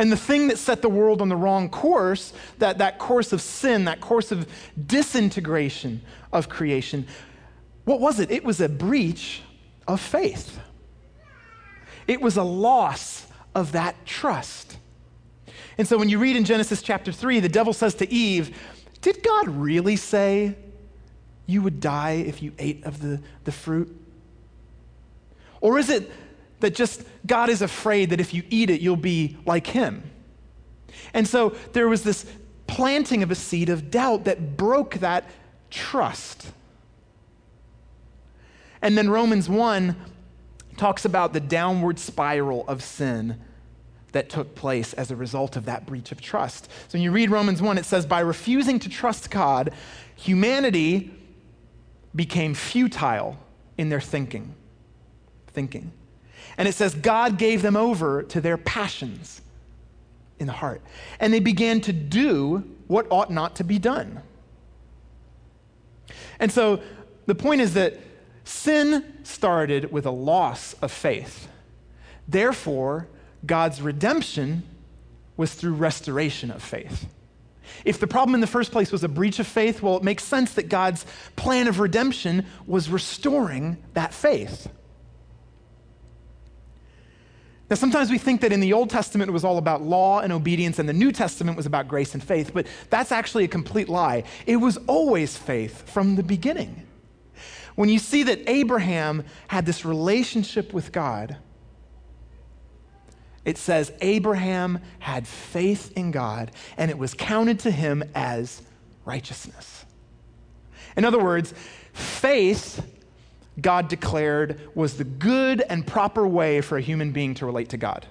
And 0.00 0.10
the 0.10 0.16
thing 0.16 0.48
that 0.48 0.56
set 0.56 0.80
the 0.80 0.88
world 0.88 1.20
on 1.20 1.28
the 1.28 1.36
wrong 1.36 1.68
course, 1.68 2.32
that, 2.56 2.78
that 2.78 2.98
course 2.98 3.34
of 3.34 3.42
sin, 3.42 3.84
that 3.84 4.00
course 4.00 4.32
of 4.32 4.48
disintegration 4.86 6.00
of 6.32 6.48
creation, 6.48 7.06
what 7.84 8.00
was 8.00 8.18
it? 8.18 8.30
It 8.30 8.42
was 8.42 8.62
a 8.62 8.68
breach 8.70 9.42
of 9.86 10.00
faith. 10.00 10.58
It 12.06 12.22
was 12.22 12.38
a 12.38 12.42
loss 12.42 13.26
of 13.54 13.72
that 13.72 14.06
trust. 14.06 14.78
And 15.76 15.86
so 15.86 15.98
when 15.98 16.08
you 16.08 16.18
read 16.18 16.34
in 16.34 16.46
Genesis 16.46 16.80
chapter 16.80 17.12
3, 17.12 17.40
the 17.40 17.50
devil 17.50 17.74
says 17.74 17.94
to 17.96 18.10
Eve, 18.10 18.58
Did 19.02 19.22
God 19.22 19.50
really 19.50 19.96
say 19.96 20.54
you 21.44 21.60
would 21.60 21.78
die 21.78 22.24
if 22.26 22.40
you 22.40 22.54
ate 22.58 22.84
of 22.84 23.02
the, 23.02 23.20
the 23.44 23.52
fruit? 23.52 23.94
Or 25.60 25.78
is 25.78 25.90
it 25.90 26.10
that 26.60 26.74
just 26.74 27.02
God 27.26 27.48
is 27.48 27.62
afraid 27.62 28.10
that 28.10 28.20
if 28.20 28.32
you 28.32 28.42
eat 28.50 28.70
it, 28.70 28.80
you'll 28.80 28.96
be 28.96 29.36
like 29.46 29.66
him? 29.66 30.02
And 31.14 31.26
so 31.26 31.50
there 31.72 31.88
was 31.88 32.02
this 32.02 32.26
planting 32.66 33.22
of 33.22 33.30
a 33.30 33.34
seed 33.34 33.68
of 33.68 33.90
doubt 33.90 34.24
that 34.24 34.56
broke 34.56 34.94
that 34.96 35.28
trust. 35.70 36.52
And 38.82 38.96
then 38.96 39.10
Romans 39.10 39.48
1 39.48 39.96
talks 40.76 41.04
about 41.04 41.32
the 41.32 41.40
downward 41.40 41.98
spiral 41.98 42.64
of 42.66 42.82
sin 42.82 43.40
that 44.12 44.28
took 44.28 44.54
place 44.54 44.92
as 44.94 45.10
a 45.10 45.16
result 45.16 45.56
of 45.56 45.66
that 45.66 45.86
breach 45.86 46.10
of 46.10 46.20
trust. 46.20 46.66
So 46.88 46.92
when 46.92 47.02
you 47.02 47.12
read 47.12 47.30
Romans 47.30 47.62
1, 47.62 47.78
it 47.78 47.84
says, 47.84 48.06
By 48.06 48.20
refusing 48.20 48.78
to 48.80 48.88
trust 48.88 49.30
God, 49.30 49.72
humanity 50.16 51.12
became 52.14 52.54
futile 52.54 53.38
in 53.78 53.88
their 53.88 54.00
thinking. 54.00 54.54
Thinking. 55.48 55.92
And 56.60 56.68
it 56.68 56.74
says, 56.74 56.94
God 56.94 57.38
gave 57.38 57.62
them 57.62 57.74
over 57.74 58.22
to 58.24 58.38
their 58.38 58.58
passions 58.58 59.40
in 60.38 60.46
the 60.46 60.52
heart. 60.52 60.82
And 61.18 61.32
they 61.32 61.40
began 61.40 61.80
to 61.80 61.92
do 61.94 62.58
what 62.86 63.06
ought 63.08 63.30
not 63.30 63.56
to 63.56 63.64
be 63.64 63.78
done. 63.78 64.20
And 66.38 66.52
so 66.52 66.82
the 67.24 67.34
point 67.34 67.62
is 67.62 67.72
that 67.72 67.98
sin 68.44 69.10
started 69.22 69.90
with 69.90 70.04
a 70.04 70.10
loss 70.10 70.74
of 70.82 70.92
faith. 70.92 71.48
Therefore, 72.28 73.08
God's 73.46 73.80
redemption 73.80 74.62
was 75.38 75.54
through 75.54 75.72
restoration 75.72 76.50
of 76.50 76.62
faith. 76.62 77.06
If 77.86 77.98
the 77.98 78.06
problem 78.06 78.34
in 78.34 78.42
the 78.42 78.46
first 78.46 78.70
place 78.70 78.92
was 78.92 79.02
a 79.02 79.08
breach 79.08 79.38
of 79.38 79.46
faith, 79.46 79.80
well, 79.80 79.96
it 79.96 80.02
makes 80.02 80.24
sense 80.24 80.52
that 80.52 80.68
God's 80.68 81.06
plan 81.36 81.68
of 81.68 81.80
redemption 81.80 82.44
was 82.66 82.90
restoring 82.90 83.78
that 83.94 84.12
faith. 84.12 84.68
Now, 87.70 87.76
sometimes 87.76 88.10
we 88.10 88.18
think 88.18 88.40
that 88.40 88.52
in 88.52 88.58
the 88.58 88.72
Old 88.72 88.90
Testament 88.90 89.28
it 89.28 89.32
was 89.32 89.44
all 89.44 89.56
about 89.56 89.80
law 89.80 90.18
and 90.20 90.32
obedience, 90.32 90.80
and 90.80 90.88
the 90.88 90.92
New 90.92 91.12
Testament 91.12 91.56
was 91.56 91.66
about 91.66 91.86
grace 91.86 92.14
and 92.14 92.22
faith, 92.22 92.50
but 92.52 92.66
that's 92.90 93.12
actually 93.12 93.44
a 93.44 93.48
complete 93.48 93.88
lie. 93.88 94.24
It 94.44 94.56
was 94.56 94.76
always 94.88 95.36
faith 95.36 95.88
from 95.88 96.16
the 96.16 96.24
beginning. 96.24 96.88
When 97.76 97.88
you 97.88 98.00
see 98.00 98.24
that 98.24 98.40
Abraham 98.48 99.24
had 99.46 99.64
this 99.64 99.84
relationship 99.84 100.72
with 100.72 100.90
God, 100.90 101.36
it 103.44 103.56
says 103.56 103.92
Abraham 104.00 104.80
had 104.98 105.26
faith 105.26 105.96
in 105.96 106.10
God 106.10 106.50
and 106.76 106.90
it 106.90 106.98
was 106.98 107.14
counted 107.14 107.60
to 107.60 107.70
him 107.70 108.04
as 108.14 108.60
righteousness. 109.04 109.86
In 110.96 111.04
other 111.04 111.18
words, 111.18 111.54
faith, 111.94 112.86
God 113.60 113.88
declared, 113.88 114.60
was 114.74 114.96
the 114.96 115.04
good 115.04 115.62
and 115.68 115.86
proper 115.86 116.26
way 116.26 116.60
for 116.60 116.78
a 116.78 116.80
human 116.80 117.12
being 117.12 117.34
to 117.34 117.46
relate 117.46 117.70
to 117.70 117.76
God. 117.76 118.06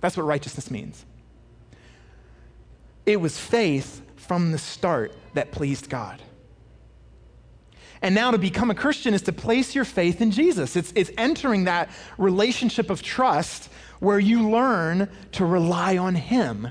That's 0.00 0.16
what 0.16 0.24
righteousness 0.24 0.70
means. 0.70 1.04
It 3.06 3.20
was 3.20 3.38
faith 3.38 4.02
from 4.16 4.52
the 4.52 4.58
start 4.58 5.12
that 5.34 5.50
pleased 5.50 5.88
God. 5.88 6.22
And 8.02 8.14
now 8.14 8.32
to 8.32 8.38
become 8.38 8.70
a 8.70 8.74
Christian 8.74 9.14
is 9.14 9.22
to 9.22 9.32
place 9.32 9.74
your 9.74 9.84
faith 9.84 10.20
in 10.20 10.32
Jesus. 10.32 10.74
It's, 10.74 10.92
it's 10.96 11.10
entering 11.16 11.64
that 11.64 11.88
relationship 12.18 12.90
of 12.90 13.00
trust 13.02 13.70
where 14.00 14.18
you 14.18 14.50
learn 14.50 15.08
to 15.32 15.44
rely 15.44 15.96
on 15.96 16.16
Him 16.16 16.68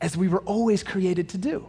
as 0.00 0.16
we 0.16 0.28
were 0.28 0.42
always 0.42 0.84
created 0.84 1.28
to 1.30 1.38
do. 1.38 1.66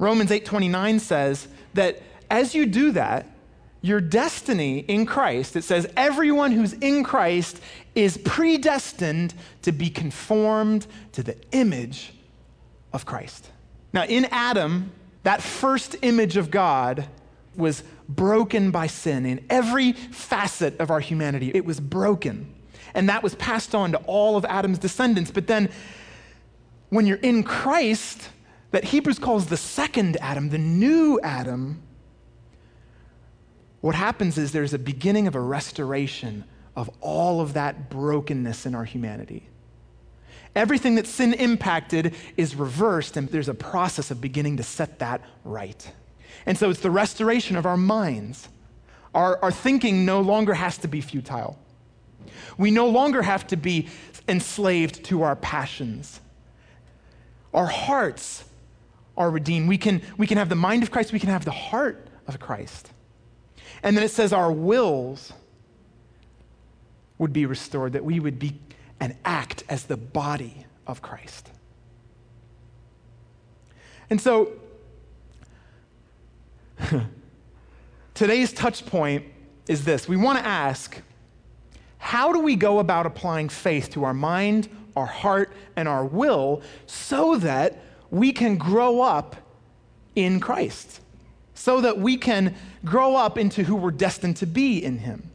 Romans 0.00 0.30
8:29 0.30 0.98
says 0.98 1.46
that 1.74 2.02
as 2.30 2.54
you 2.54 2.64
do 2.64 2.90
that, 2.92 3.26
your 3.82 4.00
destiny 4.00 4.78
in 4.80 5.04
Christ, 5.06 5.56
it 5.56 5.62
says 5.62 5.86
everyone 5.96 6.52
who's 6.52 6.72
in 6.72 7.04
Christ 7.04 7.60
is 7.94 8.18
predestined 8.18 9.34
to 9.62 9.72
be 9.72 9.90
conformed 9.90 10.86
to 11.12 11.22
the 11.22 11.36
image 11.52 12.14
of 12.92 13.04
Christ. 13.04 13.50
Now, 13.92 14.04
in 14.04 14.26
Adam, 14.30 14.90
that 15.22 15.42
first 15.42 15.96
image 16.02 16.36
of 16.36 16.50
God 16.50 17.06
was 17.56 17.82
broken 18.08 18.70
by 18.70 18.86
sin 18.86 19.26
in 19.26 19.44
every 19.50 19.92
facet 19.92 20.80
of 20.80 20.90
our 20.90 21.00
humanity. 21.00 21.50
It 21.54 21.64
was 21.64 21.78
broken. 21.78 22.54
And 22.94 23.08
that 23.08 23.22
was 23.22 23.34
passed 23.34 23.74
on 23.74 23.92
to 23.92 23.98
all 23.98 24.36
of 24.36 24.44
Adam's 24.46 24.78
descendants. 24.78 25.30
But 25.30 25.46
then, 25.46 25.68
when 26.88 27.06
you're 27.06 27.18
in 27.18 27.42
Christ, 27.42 28.30
that 28.70 28.84
Hebrews 28.84 29.18
calls 29.18 29.46
the 29.46 29.56
second 29.56 30.16
Adam, 30.20 30.50
the 30.50 30.58
new 30.58 31.18
Adam, 31.22 31.82
what 33.80 33.94
happens 33.94 34.36
is 34.38 34.52
there's 34.52 34.74
a 34.74 34.78
beginning 34.78 35.26
of 35.26 35.34
a 35.34 35.40
restoration 35.40 36.44
of 36.76 36.90
all 37.00 37.40
of 37.40 37.54
that 37.54 37.90
brokenness 37.90 38.66
in 38.66 38.74
our 38.74 38.84
humanity. 38.84 39.48
Everything 40.54 40.96
that 40.96 41.06
sin 41.06 41.34
impacted 41.34 42.14
is 42.36 42.54
reversed, 42.56 43.16
and 43.16 43.28
there's 43.28 43.48
a 43.48 43.54
process 43.54 44.10
of 44.10 44.20
beginning 44.20 44.56
to 44.58 44.62
set 44.62 44.98
that 44.98 45.22
right. 45.44 45.92
And 46.46 46.58
so 46.58 46.70
it's 46.70 46.80
the 46.80 46.90
restoration 46.90 47.56
of 47.56 47.66
our 47.66 47.76
minds. 47.76 48.48
Our, 49.14 49.42
our 49.42 49.52
thinking 49.52 50.04
no 50.04 50.20
longer 50.20 50.54
has 50.54 50.78
to 50.78 50.88
be 50.88 51.00
futile. 51.00 51.58
We 52.58 52.70
no 52.70 52.88
longer 52.88 53.22
have 53.22 53.46
to 53.48 53.56
be 53.56 53.88
enslaved 54.28 55.04
to 55.06 55.22
our 55.22 55.36
passions. 55.36 56.20
Our 57.52 57.66
hearts 57.66 58.44
are 59.16 59.30
redeemed. 59.30 59.68
We 59.68 59.78
can, 59.78 60.02
we 60.16 60.26
can 60.26 60.38
have 60.38 60.48
the 60.48 60.54
mind 60.54 60.82
of 60.82 60.90
Christ, 60.90 61.12
we 61.12 61.18
can 61.18 61.28
have 61.28 61.44
the 61.44 61.50
heart 61.50 62.08
of 62.26 62.38
Christ. 62.40 62.90
And 63.82 63.96
then 63.96 64.04
it 64.04 64.10
says 64.10 64.32
our 64.32 64.52
wills 64.52 65.32
would 67.18 67.32
be 67.32 67.46
restored, 67.46 67.92
that 67.92 68.04
we 68.04 68.20
would 68.20 68.38
be 68.38 68.58
and 69.00 69.16
act 69.24 69.64
as 69.68 69.84
the 69.84 69.96
body 69.96 70.66
of 70.86 71.00
Christ. 71.00 71.50
And 74.10 74.20
so, 74.20 74.52
today's 78.14 78.52
touch 78.52 78.84
point 78.84 79.24
is 79.68 79.84
this 79.84 80.08
we 80.08 80.16
want 80.16 80.38
to 80.38 80.44
ask 80.44 81.00
how 81.98 82.32
do 82.32 82.40
we 82.40 82.56
go 82.56 82.78
about 82.78 83.06
applying 83.06 83.48
faith 83.48 83.90
to 83.90 84.04
our 84.04 84.14
mind, 84.14 84.68
our 84.96 85.06
heart, 85.06 85.52
and 85.76 85.86
our 85.86 86.04
will 86.04 86.62
so 86.86 87.36
that 87.36 87.82
we 88.10 88.32
can 88.32 88.56
grow 88.56 89.00
up 89.00 89.36
in 90.14 90.40
Christ? 90.40 91.00
so 91.60 91.82
that 91.82 91.98
we 91.98 92.16
can 92.16 92.54
grow 92.86 93.14
up 93.14 93.36
into 93.36 93.62
who 93.62 93.76
we're 93.76 93.90
destined 93.90 94.34
to 94.34 94.46
be 94.46 94.82
in 94.82 94.96
Him. 94.96 95.30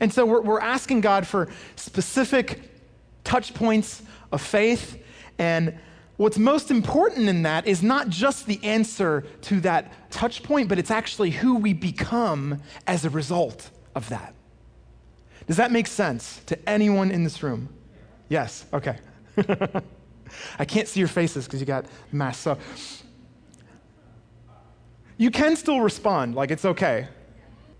And 0.00 0.12
so 0.12 0.26
we're, 0.26 0.40
we're 0.40 0.60
asking 0.60 1.02
God 1.02 1.24
for 1.24 1.48
specific 1.76 2.68
touch 3.22 3.54
points 3.54 4.02
of 4.32 4.42
faith. 4.42 5.00
And 5.38 5.78
what's 6.16 6.36
most 6.36 6.72
important 6.72 7.28
in 7.28 7.42
that 7.42 7.68
is 7.68 7.80
not 7.80 8.08
just 8.08 8.46
the 8.46 8.58
answer 8.64 9.24
to 9.42 9.60
that 9.60 10.10
touch 10.10 10.42
point, 10.42 10.68
but 10.68 10.80
it's 10.80 10.90
actually 10.90 11.30
who 11.30 11.58
we 11.58 11.74
become 11.74 12.60
as 12.88 13.04
a 13.04 13.10
result 13.10 13.70
of 13.94 14.08
that. 14.08 14.34
Does 15.46 15.58
that 15.58 15.70
make 15.70 15.86
sense 15.86 16.40
to 16.46 16.68
anyone 16.68 17.12
in 17.12 17.22
this 17.22 17.40
room? 17.40 17.68
Yes, 18.28 18.64
okay. 18.72 18.98
I 20.58 20.64
can't 20.64 20.88
see 20.88 21.00
your 21.00 21.08
faces 21.08 21.44
because 21.46 21.60
you 21.60 21.66
got 21.66 21.86
masks. 22.12 22.42
So 22.42 22.58
you 25.16 25.30
can 25.30 25.56
still 25.56 25.80
respond, 25.80 26.34
like 26.34 26.50
it's 26.50 26.64
okay. 26.64 27.08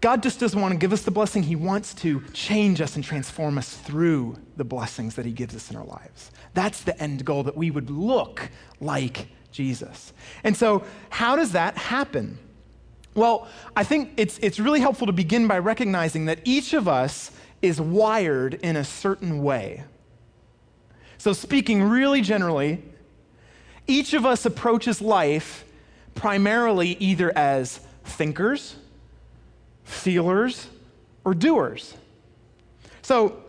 God 0.01 0.23
just 0.23 0.39
doesn't 0.39 0.61
want 0.61 0.73
to 0.73 0.79
give 0.79 0.93
us 0.93 1.03
the 1.03 1.11
blessing. 1.11 1.43
He 1.43 1.57
wants 1.57 1.95
to 1.95 2.21
change 2.35 2.83
us 2.83 2.95
and 2.95 3.03
transform 3.03 3.57
us 3.57 3.75
through 3.75 4.37
the 4.57 4.65
blessings 4.65 5.15
that 5.15 5.25
He 5.25 5.33
gives 5.33 5.57
us 5.57 5.71
in 5.71 5.77
our 5.77 5.85
lives. 5.85 6.31
That's 6.53 6.83
the 6.83 7.01
end 7.03 7.25
goal, 7.25 7.43
that 7.45 7.57
we 7.57 7.71
would 7.71 7.89
look 7.89 8.51
like 8.81 9.29
Jesus. 9.51 10.13
And 10.45 10.55
so, 10.55 10.85
how 11.09 11.37
does 11.37 11.53
that 11.53 11.79
happen? 11.79 12.39
Well, 13.15 13.49
I 13.75 13.85
think 13.85 14.13
it's, 14.17 14.39
it's 14.43 14.61
really 14.61 14.81
helpful 14.81 15.07
to 15.07 15.13
begin 15.13 15.49
by 15.49 15.59
recognizing 15.59 16.27
that 16.27 16.41
each 16.45 16.75
of 16.75 16.87
us 16.87 17.31
is 17.63 17.81
wired 17.81 18.55
in 18.55 18.77
a 18.77 18.85
certain 18.85 19.43
way. 19.43 19.85
So, 21.25 21.33
speaking 21.33 21.83
really 21.83 22.21
generally, 22.21 22.83
each 23.87 24.13
of 24.13 24.27
us 24.27 24.45
approaches 24.45 25.01
life 25.01 25.65
primarily 26.15 26.99
either 27.01 27.33
as 27.35 27.81
thinkers, 28.05 28.77
feelers, 29.85 30.67
or 31.25 31.33
doers. 31.33 31.95
So, 33.01 33.43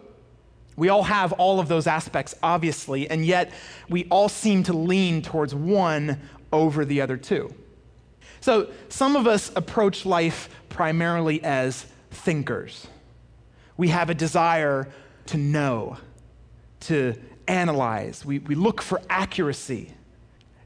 we 0.77 0.87
all 0.87 1.03
have 1.03 1.33
all 1.33 1.59
of 1.59 1.67
those 1.67 1.85
aspects, 1.85 2.33
obviously, 2.41 3.09
and 3.09 3.25
yet 3.25 3.51
we 3.89 4.05
all 4.05 4.29
seem 4.29 4.63
to 4.63 4.71
lean 4.71 5.21
towards 5.21 5.53
one 5.53 6.21
over 6.53 6.85
the 6.85 7.01
other 7.01 7.17
two. 7.17 7.53
So, 8.39 8.69
some 8.87 9.17
of 9.17 9.27
us 9.27 9.51
approach 9.53 10.05
life 10.05 10.49
primarily 10.69 11.43
as 11.43 11.85
thinkers. 12.09 12.87
We 13.75 13.89
have 13.89 14.09
a 14.09 14.15
desire 14.15 14.87
to 15.25 15.35
know, 15.35 15.97
to 16.79 17.15
analyze, 17.47 18.25
we, 18.25 18.39
we 18.39 18.55
look 18.55 18.81
for 18.81 19.01
accuracy. 19.09 19.93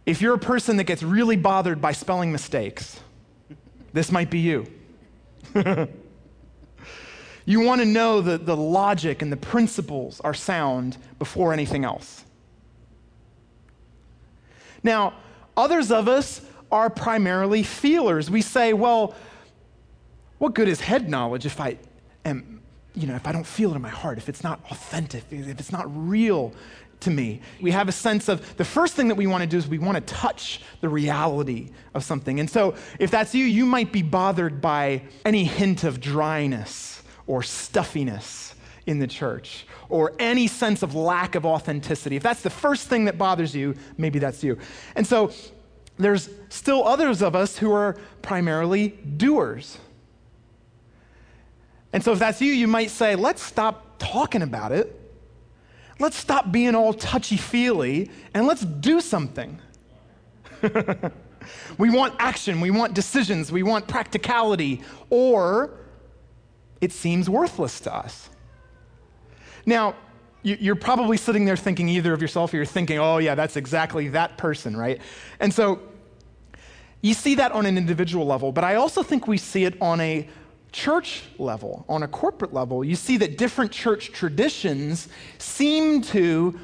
If 0.05 0.21
you're 0.21 0.33
a 0.33 0.39
person 0.39 0.77
that 0.77 0.85
gets 0.85 1.03
really 1.03 1.35
bothered 1.35 1.81
by 1.81 1.91
spelling 1.91 2.31
mistakes, 2.31 2.99
this 3.93 4.11
might 4.11 4.29
be 4.29 4.39
you. 4.39 4.65
you 7.45 7.59
want 7.61 7.81
to 7.81 7.85
know 7.85 8.21
that 8.21 8.45
the 8.45 8.55
logic 8.55 9.21
and 9.21 9.31
the 9.31 9.37
principles 9.37 10.19
are 10.21 10.33
sound 10.33 10.97
before 11.17 11.53
anything 11.53 11.83
else. 11.83 12.25
Now, 14.83 15.13
others 15.57 15.91
of 15.91 16.07
us 16.07 16.41
are 16.71 16.89
primarily 16.89 17.63
feelers. 17.63 18.29
We 18.29 18.41
say, 18.41 18.73
well, 18.73 19.15
what 20.37 20.53
good 20.53 20.67
is 20.67 20.79
head 20.81 21.09
knowledge 21.09 21.45
if 21.45 21.59
I 21.59 21.77
am 22.23 22.61
you 22.99 23.07
know, 23.07 23.15
if 23.15 23.25
I 23.25 23.31
don't 23.31 23.45
feel 23.45 23.71
it 23.71 23.75
in 23.75 23.81
my 23.81 23.89
heart, 23.89 24.17
if 24.17 24.27
it's 24.27 24.43
not 24.43 24.59
authentic, 24.69 25.23
if 25.31 25.59
it's 25.59 25.71
not 25.71 25.85
real 25.95 26.53
to 27.01 27.09
me, 27.09 27.41
we 27.61 27.71
have 27.71 27.87
a 27.87 27.93
sense 27.93 28.27
of 28.27 28.57
the 28.57 28.65
first 28.65 28.93
thing 28.93 29.07
that 29.07 29.15
we 29.15 29.25
want 29.25 29.41
to 29.41 29.47
do 29.47 29.57
is 29.57 29.67
we 29.67 29.79
want 29.79 29.95
to 29.95 30.13
touch 30.13 30.61
the 30.81 30.89
reality 30.89 31.69
of 31.93 32.03
something. 32.03 32.41
And 32.41 32.49
so, 32.49 32.75
if 32.99 33.09
that's 33.09 33.33
you, 33.33 33.45
you 33.45 33.65
might 33.65 33.93
be 33.93 34.01
bothered 34.01 34.59
by 34.59 35.03
any 35.23 35.45
hint 35.45 35.85
of 35.85 36.01
dryness 36.01 37.01
or 37.25 37.41
stuffiness 37.41 38.53
in 38.85 38.99
the 38.99 39.07
church 39.07 39.65
or 39.87 40.13
any 40.19 40.47
sense 40.47 40.83
of 40.83 40.93
lack 40.93 41.35
of 41.35 41.45
authenticity. 41.45 42.17
If 42.17 42.23
that's 42.23 42.41
the 42.41 42.49
first 42.49 42.89
thing 42.89 43.05
that 43.05 43.17
bothers 43.17 43.55
you, 43.55 43.75
maybe 43.97 44.19
that's 44.19 44.43
you. 44.43 44.57
And 44.95 45.07
so, 45.07 45.31
there's 45.97 46.29
still 46.49 46.85
others 46.85 47.21
of 47.21 47.35
us 47.35 47.57
who 47.57 47.71
are 47.71 47.95
primarily 48.21 48.89
doers. 48.89 49.77
And 51.91 52.03
so, 52.03 52.11
if 52.11 52.19
that's 52.19 52.41
you, 52.41 52.53
you 52.53 52.67
might 52.67 52.91
say, 52.91 53.15
let's 53.15 53.41
stop 53.41 53.97
talking 53.97 54.41
about 54.41 54.71
it. 54.71 54.95
Let's 55.99 56.15
stop 56.15 56.51
being 56.51 56.75
all 56.75 56.93
touchy 56.93 57.35
feely 57.35 58.09
and 58.33 58.47
let's 58.47 58.61
do 58.61 59.01
something. 59.01 59.59
we 61.77 61.89
want 61.89 62.13
action, 62.19 62.61
we 62.61 62.71
want 62.71 62.93
decisions, 62.93 63.51
we 63.51 63.63
want 63.63 63.87
practicality, 63.87 64.81
or 65.09 65.71
it 66.79 66.91
seems 66.91 67.29
worthless 67.29 67.81
to 67.81 67.93
us. 67.93 68.29
Now, 69.65 69.95
you're 70.41 70.75
probably 70.75 71.17
sitting 71.17 71.43
there 71.43 71.57
thinking 71.57 71.89
either 71.89 72.13
of 72.13 72.21
yourself 72.21 72.53
or 72.53 72.57
you're 72.57 72.65
thinking, 72.65 72.97
oh, 72.97 73.17
yeah, 73.17 73.35
that's 73.35 73.57
exactly 73.57 74.07
that 74.09 74.37
person, 74.37 74.75
right? 74.75 75.01
And 75.41 75.53
so 75.53 75.81
you 77.01 77.13
see 77.13 77.35
that 77.35 77.51
on 77.51 77.65
an 77.65 77.77
individual 77.77 78.25
level, 78.25 78.53
but 78.53 78.63
I 78.63 78.75
also 78.75 79.03
think 79.03 79.27
we 79.27 79.37
see 79.37 79.65
it 79.65 79.79
on 79.81 79.99
a 79.99 80.29
church 80.71 81.23
level, 81.37 81.85
on 81.89 82.03
a 82.03 82.07
corporate 82.07 82.53
level, 82.53 82.83
you 82.83 82.95
see 82.95 83.17
that 83.17 83.37
different 83.37 83.71
church 83.71 84.11
traditions 84.11 85.07
seem 85.37 86.01
to 86.01 86.59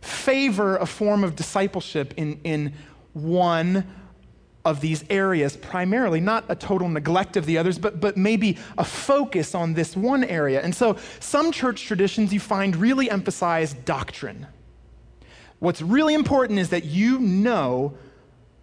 favor 0.00 0.76
a 0.76 0.86
form 0.86 1.24
of 1.24 1.36
discipleship 1.36 2.14
in, 2.16 2.40
in 2.44 2.72
one 3.12 3.86
of 4.64 4.80
these 4.80 5.04
areas 5.08 5.56
primarily, 5.56 6.20
not 6.20 6.44
a 6.48 6.54
total 6.54 6.88
neglect 6.88 7.36
of 7.36 7.46
the 7.46 7.56
others, 7.56 7.78
but, 7.78 8.00
but 8.00 8.16
maybe 8.16 8.58
a 8.76 8.84
focus 8.84 9.54
on 9.54 9.72
this 9.74 9.96
one 9.96 10.22
area. 10.24 10.60
And 10.60 10.74
so 10.74 10.98
some 11.18 11.50
church 11.50 11.86
traditions 11.86 12.32
you 12.32 12.40
find 12.40 12.76
really 12.76 13.10
emphasize 13.10 13.72
doctrine. 13.72 14.46
What's 15.60 15.82
really 15.82 16.14
important 16.14 16.58
is 16.58 16.70
that 16.70 16.84
you 16.84 17.18
know 17.18 17.94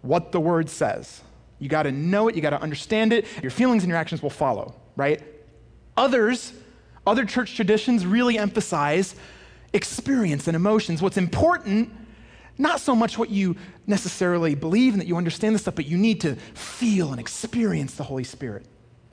what 0.02 0.32
the 0.32 0.40
word 0.40 0.70
says. 0.70 1.22
You 1.58 1.68
got 1.68 1.84
to 1.84 1.92
know 1.92 2.28
it, 2.28 2.34
you 2.34 2.42
got 2.42 2.50
to 2.50 2.62
understand 2.62 3.12
it. 3.12 3.26
Your 3.42 3.50
feelings 3.50 3.82
and 3.82 3.90
your 3.90 3.98
actions 3.98 4.22
will 4.22 4.30
follow, 4.30 4.74
right? 4.96 5.22
Others, 5.96 6.52
other 7.06 7.24
church 7.24 7.56
traditions 7.56 8.06
really 8.06 8.38
emphasize 8.38 9.14
experience 9.72 10.46
and 10.46 10.54
emotions. 10.54 11.02
What's 11.02 11.16
important, 11.16 11.92
not 12.56 12.80
so 12.80 12.94
much 12.94 13.18
what 13.18 13.30
you 13.30 13.56
necessarily 13.86 14.54
believe 14.54 14.94
and 14.94 15.00
that 15.00 15.06
you 15.06 15.16
understand 15.16 15.54
this 15.54 15.62
stuff, 15.62 15.74
but 15.74 15.86
you 15.86 15.98
need 15.98 16.20
to 16.20 16.36
feel 16.54 17.10
and 17.10 17.20
experience 17.20 17.94
the 17.94 18.04
Holy 18.04 18.24
Spirit. 18.24 18.66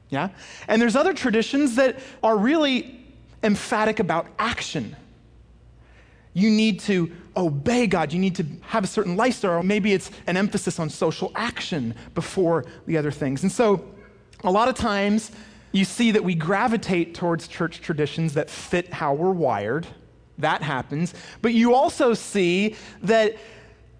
Yeah? 0.09 0.29
And 0.67 0.81
there's 0.81 0.95
other 0.95 1.13
traditions 1.13 1.75
that 1.75 1.99
are 2.21 2.37
really 2.37 2.99
emphatic 3.43 3.99
about 3.99 4.27
action. 4.37 4.95
You 6.33 6.49
need 6.49 6.81
to 6.81 7.11
obey 7.37 7.87
God. 7.87 8.13
You 8.13 8.19
need 8.19 8.35
to 8.35 8.45
have 8.61 8.83
a 8.83 8.87
certain 8.87 9.15
lifestyle, 9.15 9.59
or 9.59 9.63
maybe 9.63 9.93
it's 9.93 10.11
an 10.27 10.37
emphasis 10.37 10.79
on 10.79 10.89
social 10.89 11.31
action 11.35 11.95
before 12.13 12.65
the 12.85 12.97
other 12.97 13.11
things. 13.11 13.43
And 13.43 13.51
so, 13.51 13.85
a 14.43 14.51
lot 14.51 14.67
of 14.67 14.75
times, 14.75 15.31
you 15.71 15.85
see 15.85 16.11
that 16.11 16.23
we 16.23 16.35
gravitate 16.35 17.15
towards 17.15 17.47
church 17.47 17.81
traditions 17.81 18.33
that 18.35 18.49
fit 18.49 18.93
how 18.93 19.13
we're 19.13 19.31
wired. 19.31 19.87
That 20.37 20.61
happens. 20.61 21.13
But 21.41 21.53
you 21.53 21.73
also 21.73 22.13
see 22.13 22.75
that 23.03 23.35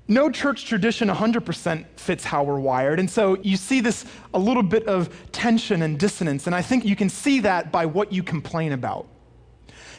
no 0.08 0.30
church 0.30 0.65
tradition 0.65 1.10
100% 1.10 1.86
fits 1.98 2.24
how 2.24 2.43
we're 2.43 2.60
wired. 2.60 3.00
And 3.00 3.10
so 3.10 3.38
you 3.41 3.58
see 3.58 3.82
this 3.82 4.06
a 4.34 4.39
little 4.39 4.63
bit 4.63 4.88
of 4.88 5.10
tension 5.32 5.82
and 5.82 5.98
dissonance. 5.98 6.45
And 6.45 6.56
I 6.56 6.62
think 6.62 6.86
you 6.86 6.95
can 6.95 7.10
see 7.10 7.39
that 7.41 7.71
by 7.71 7.86
what 7.86 8.13
you 8.13 8.21
complain 8.21 8.71
about 8.71 9.08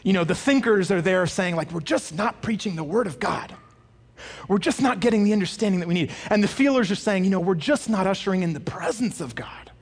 you 0.07 0.13
know, 0.13 0.23
the 0.23 0.37
thinkers 0.37 0.93
are 0.93 1.03
there 1.03 1.27
saying, 1.27 1.57
like, 1.57 1.73
we're 1.73 1.81
just 1.81 2.15
not 2.15 2.41
preaching 2.41 2.77
the 2.77 2.85
word 2.85 3.09
of 3.09 3.19
God. 3.19 3.53
We're 4.47 4.59
just 4.59 4.81
not 4.81 5.01
getting 5.01 5.25
the 5.25 5.33
understanding 5.33 5.81
that 5.81 5.89
we 5.89 5.95
need. 5.95 6.13
And 6.31 6.45
the 6.45 6.49
feelers 6.49 6.93
are 6.93 6.97
saying, 6.97 7.25
you 7.25 7.31
know, 7.31 7.41
we're 7.41 7.57
just 7.57 7.91
not 7.91 8.07
ushering 8.07 8.45
in 8.45 8.53
the 8.53 8.61
presence 8.61 9.21
of 9.21 9.35
God. 9.35 9.73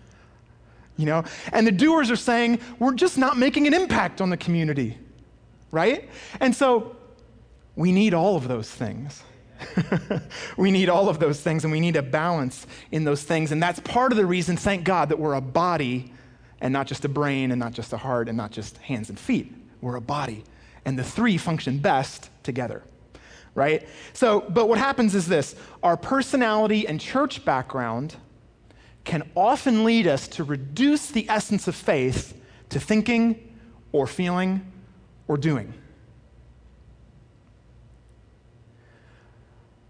You 0.97 1.05
know? 1.05 1.25
And 1.53 1.67
the 1.67 1.73
doers 1.73 2.11
are 2.11 2.17
saying, 2.17 2.61
we're 2.79 2.95
just 2.95 3.19
not 3.19 3.37
making 3.37 3.67
an 3.67 3.75
impact 3.75 4.23
on 4.23 4.31
the 4.31 4.39
community. 4.39 4.97
Right? 5.71 6.09
And 6.41 6.57
so 6.57 6.97
we 7.77 7.93
need 7.93 8.15
all 8.15 8.37
of 8.37 8.49
those 8.49 8.71
things. 8.71 9.23
we 10.57 10.71
need 10.71 10.89
all 10.89 11.11
of 11.11 11.19
those 11.19 11.43
things, 11.43 11.65
and 11.65 11.71
we 11.71 11.81
need 11.81 11.97
a 11.97 12.03
balance 12.03 12.67
in 12.91 13.05
those 13.05 13.23
things. 13.23 13.53
And 13.53 13.63
that's 13.63 13.81
part 13.81 14.11
of 14.11 14.17
the 14.17 14.25
reason, 14.25 14.57
thank 14.57 14.85
God, 14.85 15.11
that 15.11 15.19
we're 15.19 15.35
a 15.35 15.43
body 15.43 16.15
and 16.63 16.73
not 16.73 16.87
just 16.87 17.05
a 17.05 17.11
brain 17.11 17.51
and 17.51 17.61
not 17.61 17.73
just 17.73 17.93
a 17.93 17.99
heart 17.99 18.31
and 18.31 18.39
not 18.39 18.53
just 18.53 18.79
hands 18.79 19.11
and 19.11 19.21
feet. 19.21 19.55
We're 19.85 19.97
a 19.97 20.01
body. 20.01 20.45
And 20.87 20.99
the 20.99 21.05
three 21.05 21.37
function 21.37 21.77
best 21.77 22.31
together, 22.43 22.83
right? 23.55 23.87
So, 24.15 24.41
but 24.41 24.67
what 24.67 24.79
happens 24.79 25.15
is 25.15 25.29
this 25.29 25.55
our 25.83 25.99
personality 25.99 26.89
and 26.89 26.99
church 26.99 27.45
background 27.45 28.17
can 29.05 29.31
often 29.37 29.85
lead 29.85 30.07
us 30.07 30.27
to 30.29 30.45
reduce 30.45 31.11
the 31.11 31.29
essence 31.29 31.69
of 31.69 31.75
faith 31.75 32.33
to 32.71 32.81
thinking 32.81 33.55
or 33.93 34.07
feeling 34.07 34.65
or 35.29 35.37
doing. 35.37 35.75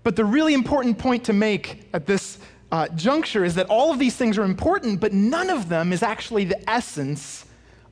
But 0.02 0.16
the 0.16 0.24
really 0.24 0.54
important 0.54 0.98
point 0.98 1.22
to 1.24 1.32
make 1.32 1.88
at 1.94 2.04
this 2.06 2.38
uh, 2.72 2.88
juncture 2.88 3.44
is 3.44 3.54
that 3.54 3.66
all 3.68 3.92
of 3.92 4.00
these 4.00 4.16
things 4.16 4.38
are 4.38 4.44
important, 4.44 4.98
but 4.98 5.12
none 5.12 5.50
of 5.50 5.68
them 5.68 5.92
is 5.92 6.02
actually 6.02 6.46
the 6.46 6.68
essence 6.68 7.44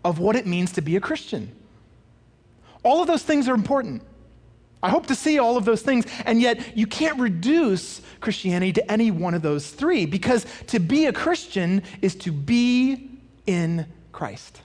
of 0.05 0.19
what 0.19 0.35
it 0.35 0.49
means 0.49 0.73
to 0.73 0.81
be 0.81 0.97
a 0.97 1.01
Christian. 1.01 1.55
All 2.83 3.01
of 3.01 3.07
those 3.07 3.23
things 3.23 3.49
are 3.49 3.55
important. 3.55 4.03
I 4.83 4.91
hope 4.91 5.07
to 5.07 5.15
see 5.15 5.39
all 5.39 5.57
of 5.57 5.65
those 5.65 5.83
things, 5.83 6.07
and 6.27 6.41
yet 6.41 6.77
you 6.77 6.87
can't 6.87 7.19
reduce 7.21 8.01
Christianity 8.21 8.73
to 8.75 8.91
any 8.91 9.13
one 9.13 9.35
of 9.35 9.43
those 9.43 9.71
three 9.71 10.07
because 10.07 10.45
to 10.69 10.81
be 10.81 11.07
a 11.07 11.13
Christian 11.13 11.83
is 12.01 12.17
to 12.17 12.33
be 12.33 13.11
in 13.47 13.87
Christ. 14.11 14.61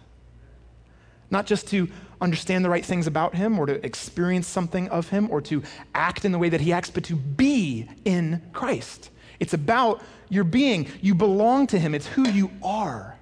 Not 1.29 1.45
just 1.45 1.67
to 1.67 1.87
understand 2.19 2.65
the 2.65 2.69
right 2.69 2.83
things 2.83 3.05
about 3.05 3.35
Him 3.35 3.59
or 3.59 3.67
to 3.67 3.85
experience 3.85 4.47
something 4.47 4.89
of 4.89 5.09
Him 5.09 5.29
or 5.29 5.39
to 5.41 5.61
act 5.93 6.25
in 6.25 6.31
the 6.31 6.39
way 6.39 6.49
that 6.49 6.61
He 6.61 6.73
acts, 6.73 6.89
but 6.89 7.03
to 7.05 7.15
be 7.15 7.87
in 8.03 8.41
Christ. 8.53 9.11
It's 9.39 9.53
about 9.53 10.01
your 10.29 10.43
being. 10.43 10.87
You 10.99 11.13
belong 11.13 11.67
to 11.67 11.79
Him, 11.79 11.93
it's 11.93 12.07
who 12.07 12.27
you 12.27 12.49
are. 12.63 13.16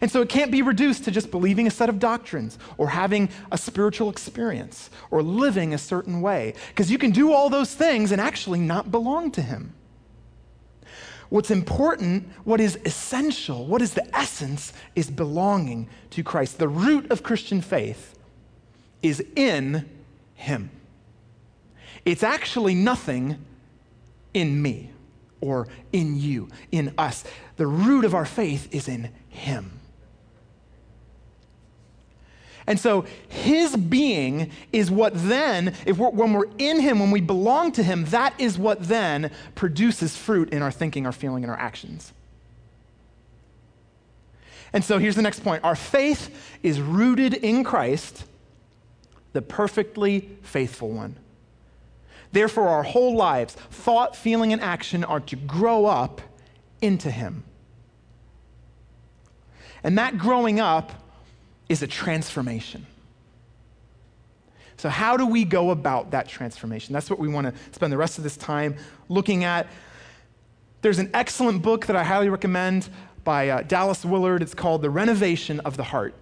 And 0.00 0.10
so 0.10 0.20
it 0.20 0.28
can't 0.28 0.50
be 0.50 0.62
reduced 0.62 1.04
to 1.04 1.10
just 1.10 1.30
believing 1.30 1.66
a 1.66 1.70
set 1.70 1.88
of 1.88 1.98
doctrines 1.98 2.58
or 2.76 2.88
having 2.88 3.28
a 3.50 3.58
spiritual 3.58 4.10
experience 4.10 4.90
or 5.10 5.22
living 5.22 5.74
a 5.74 5.78
certain 5.78 6.20
way. 6.20 6.54
Because 6.68 6.90
you 6.90 6.98
can 6.98 7.10
do 7.10 7.32
all 7.32 7.48
those 7.48 7.74
things 7.74 8.12
and 8.12 8.20
actually 8.20 8.60
not 8.60 8.90
belong 8.90 9.30
to 9.32 9.42
Him. 9.42 9.74
What's 11.28 11.50
important, 11.50 12.28
what 12.44 12.60
is 12.60 12.78
essential, 12.84 13.66
what 13.66 13.82
is 13.82 13.94
the 13.94 14.16
essence, 14.16 14.72
is 14.94 15.10
belonging 15.10 15.88
to 16.10 16.22
Christ. 16.22 16.58
The 16.58 16.68
root 16.68 17.10
of 17.10 17.22
Christian 17.22 17.60
faith 17.60 18.16
is 19.02 19.24
in 19.34 19.88
Him. 20.34 20.70
It's 22.04 22.22
actually 22.22 22.74
nothing 22.74 23.44
in 24.32 24.62
me 24.62 24.90
or 25.40 25.66
in 25.92 26.16
you, 26.16 26.48
in 26.70 26.94
us. 26.96 27.24
The 27.56 27.66
root 27.66 28.04
of 28.04 28.14
our 28.14 28.24
faith 28.24 28.72
is 28.72 28.86
in 28.86 29.10
Him. 29.28 29.75
And 32.66 32.80
so 32.80 33.06
his 33.28 33.76
being 33.76 34.50
is 34.72 34.90
what 34.90 35.12
then, 35.14 35.74
if 35.86 35.98
we're, 35.98 36.10
when 36.10 36.32
we're 36.32 36.50
in 36.58 36.80
him, 36.80 36.98
when 36.98 37.12
we 37.12 37.20
belong 37.20 37.70
to 37.72 37.82
him, 37.82 38.06
that 38.06 38.34
is 38.38 38.58
what 38.58 38.88
then 38.88 39.30
produces 39.54 40.16
fruit 40.16 40.50
in 40.50 40.62
our 40.62 40.72
thinking, 40.72 41.06
our 41.06 41.12
feeling, 41.12 41.44
and 41.44 41.50
our 41.50 41.58
actions. 41.58 42.12
And 44.72 44.84
so 44.84 44.98
here's 44.98 45.14
the 45.16 45.22
next 45.22 45.40
point 45.40 45.62
our 45.64 45.76
faith 45.76 46.58
is 46.62 46.80
rooted 46.80 47.34
in 47.34 47.62
Christ, 47.62 48.24
the 49.32 49.42
perfectly 49.42 50.28
faithful 50.42 50.90
one. 50.90 51.16
Therefore, 52.32 52.68
our 52.68 52.82
whole 52.82 53.14
lives, 53.14 53.54
thought, 53.54 54.16
feeling, 54.16 54.52
and 54.52 54.60
action 54.60 55.04
are 55.04 55.20
to 55.20 55.36
grow 55.36 55.86
up 55.86 56.20
into 56.82 57.10
him. 57.10 57.44
And 59.84 59.96
that 59.98 60.18
growing 60.18 60.58
up 60.58 60.92
is 61.68 61.82
a 61.82 61.86
transformation. 61.86 62.86
So, 64.78 64.88
how 64.88 65.16
do 65.16 65.26
we 65.26 65.44
go 65.44 65.70
about 65.70 66.10
that 66.10 66.28
transformation? 66.28 66.92
That's 66.92 67.08
what 67.08 67.18
we 67.18 67.28
want 67.28 67.46
to 67.46 67.54
spend 67.72 67.92
the 67.92 67.96
rest 67.96 68.18
of 68.18 68.24
this 68.24 68.36
time 68.36 68.76
looking 69.08 69.44
at. 69.44 69.66
There's 70.82 70.98
an 70.98 71.10
excellent 71.14 71.62
book 71.62 71.86
that 71.86 71.96
I 71.96 72.04
highly 72.04 72.28
recommend 72.28 72.88
by 73.24 73.48
uh, 73.48 73.62
Dallas 73.62 74.04
Willard. 74.04 74.42
It's 74.42 74.54
called 74.54 74.82
The 74.82 74.90
Renovation 74.90 75.60
of 75.60 75.76
the 75.76 75.82
Heart. 75.82 76.14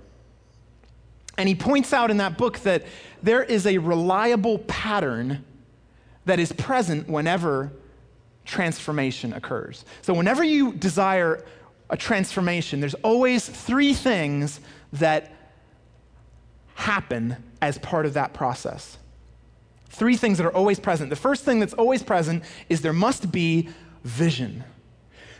And 1.36 1.48
he 1.48 1.54
points 1.56 1.92
out 1.92 2.10
in 2.10 2.18
that 2.18 2.38
book 2.38 2.60
that 2.60 2.84
there 3.22 3.42
is 3.42 3.66
a 3.66 3.78
reliable 3.78 4.58
pattern 4.60 5.44
that 6.24 6.38
is 6.38 6.52
present 6.52 7.08
whenever 7.08 7.72
transformation 8.44 9.32
occurs. 9.32 9.84
So, 10.02 10.14
whenever 10.14 10.44
you 10.44 10.72
desire 10.72 11.44
a 11.90 11.96
transformation, 11.96 12.80
there's 12.80 12.94
always 12.94 13.48
three 13.48 13.94
things 13.94 14.60
that 14.94 15.32
happen 16.74 17.36
as 17.60 17.78
part 17.78 18.06
of 18.06 18.14
that 18.14 18.32
process. 18.32 18.98
Three 19.90 20.16
things 20.16 20.38
that 20.38 20.46
are 20.46 20.54
always 20.54 20.80
present. 20.80 21.10
The 21.10 21.16
first 21.16 21.44
thing 21.44 21.60
that's 21.60 21.74
always 21.74 22.02
present 22.02 22.42
is 22.68 22.80
there 22.80 22.92
must 22.92 23.30
be 23.30 23.68
vision. 24.02 24.64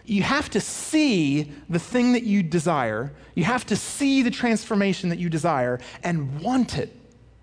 You 0.04 0.22
have 0.22 0.50
to 0.50 0.60
see 0.60 1.50
the 1.68 1.78
thing 1.78 2.12
that 2.12 2.24
you 2.24 2.42
desire, 2.42 3.12
you 3.34 3.44
have 3.44 3.64
to 3.66 3.76
see 3.76 4.22
the 4.22 4.30
transformation 4.30 5.08
that 5.08 5.18
you 5.18 5.28
desire 5.28 5.80
and 6.02 6.40
want 6.40 6.78
it. 6.78 6.94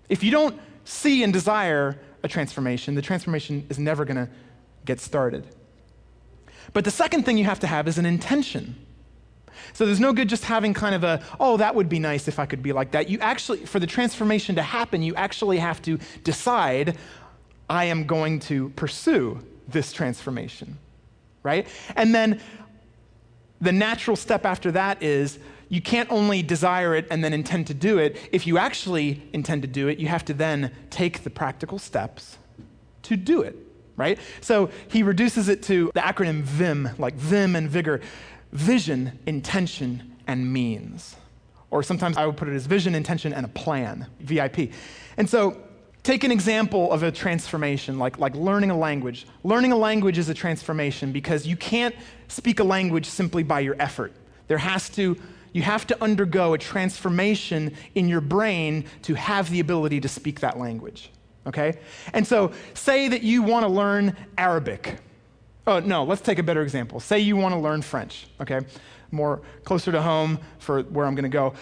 If 0.08 0.22
you 0.22 0.30
don't 0.30 0.58
see 0.84 1.22
and 1.22 1.32
desire 1.32 1.98
a 2.22 2.28
transformation, 2.28 2.94
the 2.94 3.02
transformation 3.02 3.66
is 3.68 3.78
never 3.78 4.04
going 4.04 4.16
to 4.16 4.28
get 4.84 5.00
started. 5.00 5.46
But 6.72 6.84
the 6.84 6.90
second 6.90 7.24
thing 7.24 7.36
you 7.36 7.44
have 7.44 7.60
to 7.60 7.66
have 7.66 7.88
is 7.88 7.98
an 7.98 8.06
intention. 8.06 8.76
So 9.72 9.86
there's 9.86 10.00
no 10.00 10.12
good 10.12 10.28
just 10.28 10.44
having 10.44 10.74
kind 10.74 10.94
of 10.94 11.04
a, 11.04 11.22
oh, 11.40 11.56
that 11.56 11.74
would 11.74 11.88
be 11.88 11.98
nice 11.98 12.28
if 12.28 12.38
I 12.38 12.46
could 12.46 12.62
be 12.62 12.72
like 12.72 12.92
that. 12.92 13.08
You 13.08 13.18
actually, 13.20 13.64
for 13.66 13.80
the 13.80 13.86
transformation 13.86 14.56
to 14.56 14.62
happen, 14.62 15.02
you 15.02 15.14
actually 15.14 15.58
have 15.58 15.80
to 15.82 15.98
decide, 16.24 16.96
I 17.68 17.84
am 17.86 18.06
going 18.06 18.40
to 18.40 18.70
pursue 18.70 19.40
this 19.68 19.92
transformation, 19.92 20.78
right? 21.42 21.66
And 21.96 22.14
then 22.14 22.40
the 23.60 23.72
natural 23.72 24.16
step 24.16 24.44
after 24.44 24.72
that 24.72 25.02
is 25.02 25.38
you 25.68 25.80
can't 25.80 26.10
only 26.12 26.42
desire 26.42 26.94
it 26.94 27.06
and 27.10 27.24
then 27.24 27.32
intend 27.32 27.66
to 27.68 27.74
do 27.74 27.96
it. 27.96 28.18
If 28.30 28.46
you 28.46 28.58
actually 28.58 29.22
intend 29.32 29.62
to 29.62 29.68
do 29.68 29.88
it, 29.88 29.98
you 29.98 30.08
have 30.08 30.24
to 30.26 30.34
then 30.34 30.70
take 30.90 31.22
the 31.22 31.30
practical 31.30 31.78
steps 31.78 32.36
to 33.04 33.16
do 33.16 33.40
it, 33.40 33.56
right? 33.96 34.18
So 34.42 34.68
he 34.88 35.02
reduces 35.02 35.48
it 35.48 35.62
to 35.64 35.90
the 35.94 36.00
acronym 36.00 36.42
VIM, 36.42 36.90
like 36.98 37.14
VIM 37.14 37.56
and 37.56 37.70
vigor 37.70 38.02
vision, 38.52 39.18
intention, 39.26 40.16
and 40.26 40.52
means. 40.52 41.16
Or 41.70 41.82
sometimes 41.82 42.16
I 42.16 42.26
would 42.26 42.36
put 42.36 42.48
it 42.48 42.54
as 42.54 42.66
vision, 42.66 42.94
intention, 42.94 43.32
and 43.32 43.46
a 43.46 43.48
plan, 43.48 44.06
VIP. 44.20 44.72
And 45.16 45.28
so 45.28 45.56
take 46.02 46.22
an 46.24 46.30
example 46.30 46.92
of 46.92 47.02
a 47.02 47.10
transformation, 47.10 47.98
like, 47.98 48.18
like 48.18 48.34
learning 48.34 48.70
a 48.70 48.76
language. 48.76 49.26
Learning 49.42 49.72
a 49.72 49.76
language 49.76 50.18
is 50.18 50.28
a 50.28 50.34
transformation 50.34 51.12
because 51.12 51.46
you 51.46 51.56
can't 51.56 51.94
speak 52.28 52.60
a 52.60 52.64
language 52.64 53.06
simply 53.06 53.42
by 53.42 53.60
your 53.60 53.76
effort. 53.78 54.12
There 54.48 54.58
has 54.58 54.90
to, 54.90 55.16
you 55.52 55.62
have 55.62 55.86
to 55.86 56.02
undergo 56.02 56.52
a 56.52 56.58
transformation 56.58 57.74
in 57.94 58.08
your 58.08 58.20
brain 58.20 58.84
to 59.02 59.14
have 59.14 59.50
the 59.50 59.60
ability 59.60 60.00
to 60.00 60.08
speak 60.08 60.40
that 60.40 60.58
language. 60.58 61.10
Okay? 61.46 61.78
And 62.12 62.26
so, 62.26 62.52
say 62.74 63.08
that 63.08 63.22
you 63.22 63.42
want 63.42 63.64
to 63.64 63.72
learn 63.72 64.16
Arabic. 64.36 64.98
Oh, 65.66 65.78
no, 65.78 66.04
let's 66.04 66.20
take 66.20 66.38
a 66.38 66.42
better 66.42 66.62
example. 66.62 66.98
Say 66.98 67.20
you 67.20 67.36
want 67.36 67.54
to 67.54 67.60
learn 67.60 67.82
French, 67.82 68.26
okay? 68.40 68.60
More 69.10 69.42
closer 69.64 69.92
to 69.92 70.02
home 70.02 70.38
for 70.58 70.82
where 70.82 71.06
I'm 71.06 71.14
going 71.14 71.24
to 71.24 71.28
go. 71.28 71.54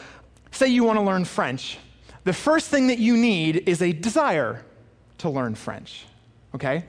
Say 0.53 0.69
you 0.69 0.85
want 0.85 0.99
to 0.99 1.05
learn 1.05 1.25
French. 1.25 1.79
The 2.25 2.33
first 2.33 2.69
thing 2.69 2.87
that 2.89 2.99
you 2.99 3.17
need 3.17 3.69
is 3.69 3.83
a 3.83 3.93
desire 3.93 4.65
to 5.19 5.29
learn 5.29 5.55
French, 5.55 6.07
okay? 6.55 6.85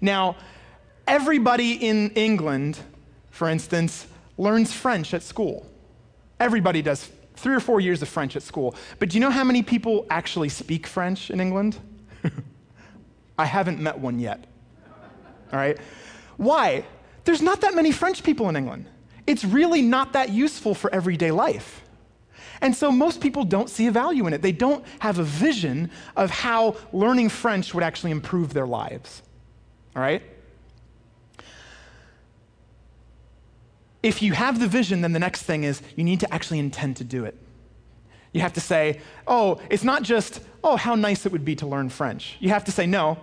Now, 0.00 0.36
everybody 1.06 1.72
in 1.72 2.10
England, 2.10 2.78
for 3.30 3.48
instance, 3.48 4.06
learns 4.36 4.72
French 4.72 5.14
at 5.14 5.22
school. 5.22 5.66
Everybody 6.38 6.82
does 6.82 7.10
three 7.34 7.54
or 7.54 7.60
four 7.60 7.80
years 7.80 8.02
of 8.02 8.08
French 8.08 8.36
at 8.36 8.42
school. 8.42 8.74
But 8.98 9.10
do 9.10 9.16
you 9.16 9.20
know 9.20 9.30
how 9.30 9.44
many 9.44 9.62
people 9.62 10.06
actually 10.10 10.48
speak 10.48 10.86
French 10.86 11.30
in 11.30 11.40
England? 11.40 11.78
I 13.38 13.44
haven't 13.44 13.80
met 13.80 13.98
one 13.98 14.18
yet. 14.18 14.46
All 15.52 15.58
right? 15.58 15.78
Why? 16.38 16.86
There's 17.24 17.42
not 17.42 17.60
that 17.60 17.74
many 17.74 17.92
French 17.92 18.22
people 18.22 18.48
in 18.48 18.56
England. 18.56 18.86
It's 19.26 19.44
really 19.44 19.82
not 19.82 20.14
that 20.14 20.30
useful 20.30 20.74
for 20.74 20.92
everyday 20.94 21.30
life. 21.30 21.82
And 22.62 22.74
so 22.74 22.90
most 22.90 23.20
people 23.20 23.44
don't 23.44 23.68
see 23.68 23.86
a 23.86 23.90
value 23.90 24.26
in 24.26 24.32
it. 24.32 24.40
They 24.40 24.52
don't 24.52 24.84
have 25.00 25.18
a 25.18 25.22
vision 25.22 25.90
of 26.16 26.30
how 26.30 26.76
learning 26.92 27.28
French 27.28 27.74
would 27.74 27.84
actually 27.84 28.12
improve 28.12 28.54
their 28.54 28.66
lives. 28.66 29.22
All 29.94 30.02
right? 30.02 30.22
If 34.02 34.22
you 34.22 34.32
have 34.32 34.58
the 34.58 34.66
vision, 34.66 35.02
then 35.02 35.12
the 35.12 35.18
next 35.18 35.42
thing 35.42 35.64
is 35.64 35.82
you 35.96 36.04
need 36.04 36.20
to 36.20 36.32
actually 36.32 36.60
intend 36.60 36.96
to 36.96 37.04
do 37.04 37.24
it. 37.24 37.36
You 38.32 38.40
have 38.40 38.52
to 38.54 38.60
say, 38.60 39.00
oh, 39.26 39.60
it's 39.70 39.84
not 39.84 40.02
just, 40.02 40.40
oh, 40.62 40.76
how 40.76 40.94
nice 40.94 41.26
it 41.26 41.32
would 41.32 41.44
be 41.44 41.56
to 41.56 41.66
learn 41.66 41.88
French. 41.88 42.36
You 42.40 42.50
have 42.50 42.64
to 42.64 42.72
say, 42.72 42.86
no, 42.86 43.18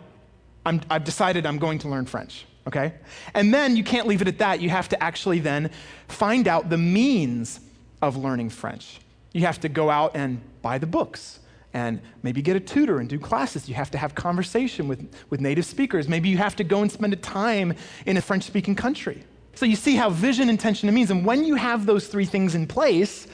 i 0.66 0.80
have 0.90 1.04
decided 1.04 1.46
I'm 1.46 1.60
going 1.60 1.80
to 1.80 1.88
learn 1.88 2.06
French 2.06 2.46
okay? 2.68 2.94
And 3.34 3.54
then 3.54 3.76
you 3.76 3.84
can't 3.84 4.08
leave 4.08 4.22
it 4.22 4.28
at 4.28 4.38
that. 4.40 4.62
You 4.62 4.70
have 4.70 4.90
to 4.90 5.04
actually 5.04 5.40
then 5.40 5.70
find 6.08 6.48
out 6.48 6.70
the 6.70 6.78
means 6.78 7.60
of 8.02 8.18
learning 8.18 8.50
French. 8.50 9.00
You 9.34 9.42
have 9.42 9.60
to 9.62 9.70
go 9.70 9.90
out 9.90 10.16
and 10.16 10.42
buy 10.62 10.78
the 10.78 10.88
books 10.88 11.40
and 11.74 12.00
maybe 12.24 12.42
get 12.42 12.56
a 12.56 12.60
tutor 12.60 13.00
and 13.00 13.10
do 13.10 13.20
classes. 13.20 13.68
You 13.68 13.76
have 13.76 13.92
to 13.92 13.98
have 13.98 14.16
conversation 14.16 14.88
with, 14.88 15.14
with 15.30 15.42
native 15.42 15.66
speakers. 15.66 16.08
Maybe 16.08 16.30
you 16.30 16.38
have 16.38 16.56
to 16.56 16.64
go 16.64 16.82
and 16.82 16.92
spend 16.92 17.12
a 17.12 17.18
time 17.18 17.74
in 18.06 18.16
a 18.16 18.22
French 18.22 18.44
speaking 18.44 18.76
country. 18.76 19.24
So 19.56 19.66
you 19.66 19.76
see 19.76 19.96
how 19.96 20.10
vision, 20.10 20.50
intention, 20.50 20.88
and 20.88 20.96
means. 20.96 21.12
And 21.12 21.26
when 21.26 21.44
you 21.44 21.56
have 21.56 21.86
those 21.86 22.08
three 22.08 22.26
things 22.26 22.56
in 22.56 22.66
place, 22.66 23.28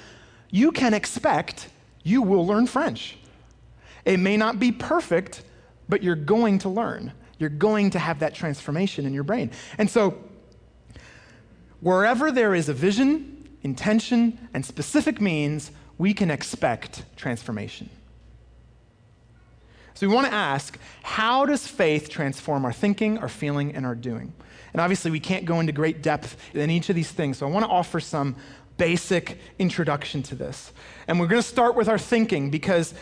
you 0.50 0.72
can 0.72 0.94
expect 0.94 1.70
you 2.04 2.22
will 2.22 2.46
learn 2.46 2.65
French. 2.65 3.17
It 4.06 4.17
may 4.17 4.38
not 4.38 4.60
be 4.60 4.72
perfect, 4.72 5.44
but 5.88 6.02
you're 6.02 6.15
going 6.15 6.58
to 6.60 6.70
learn 6.70 7.13
you're 7.42 7.50
going 7.50 7.90
to 7.90 8.00
have 8.00 8.20
that 8.20 8.34
transformation 8.34 9.06
in 9.06 9.14
your 9.14 9.24
brain. 9.24 9.52
And 9.78 9.90
so 9.90 10.18
Wherever 11.82 12.32
there 12.32 12.54
is 12.54 12.70
a 12.70 12.74
vision, 12.74 13.50
intention, 13.64 14.38
and 14.54 14.64
specific 14.64 15.20
means, 15.20 15.72
we 15.98 16.14
can 16.14 16.30
expect 16.30 17.04
transformation. 17.16 17.90
So 19.96 20.08
we 20.08 20.14
want 20.14 20.28
to 20.28 20.34
ask 20.34 20.78
how 21.02 21.46
does 21.46 21.68
faith 21.68 22.08
transform 22.08 22.66
our 22.66 22.72
thinking, 22.72 23.18
our 23.18 23.28
feeling, 23.28 23.76
and 23.76 23.86
our 23.86 23.96
doing? 23.96 24.32
And 24.74 24.80
obviously, 24.80 25.12
we 25.12 25.20
can't 25.20 25.46
go 25.46 25.60
into 25.60 25.74
great 25.74 26.02
depth 26.02 26.38
in 26.54 26.70
each 26.70 26.90
of 26.90 26.96
these 26.96 27.12
things. 27.12 27.40
So 27.40 27.48
I 27.48 27.50
want 27.50 27.66
to 27.66 27.72
offer 27.72 28.00
some 28.00 28.36
basic 28.78 29.40
introduction 29.60 30.24
to 30.24 30.36
this. 30.36 30.72
And 31.08 31.20
we're 31.20 31.28
going 31.28 31.42
to 31.42 31.48
start 31.48 31.76
with 31.76 31.90
our 31.90 32.00
thinking 32.00 32.52
because 32.52 32.94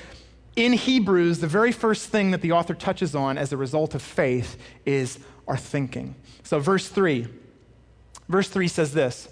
in 0.55 0.73
Hebrews, 0.73 1.39
the 1.39 1.47
very 1.47 1.71
first 1.71 2.09
thing 2.09 2.31
that 2.31 2.41
the 2.41 2.51
author 2.51 2.73
touches 2.73 3.15
on 3.15 3.37
as 3.37 3.53
a 3.53 3.57
result 3.57 3.95
of 3.95 4.01
faith 4.01 4.57
is 4.85 5.19
our 5.47 5.57
thinking. 5.57 6.15
So, 6.43 6.59
verse 6.59 6.87
3. 6.87 7.27
Verse 8.27 8.49
3 8.49 8.67
says 8.67 8.93
this 8.93 9.27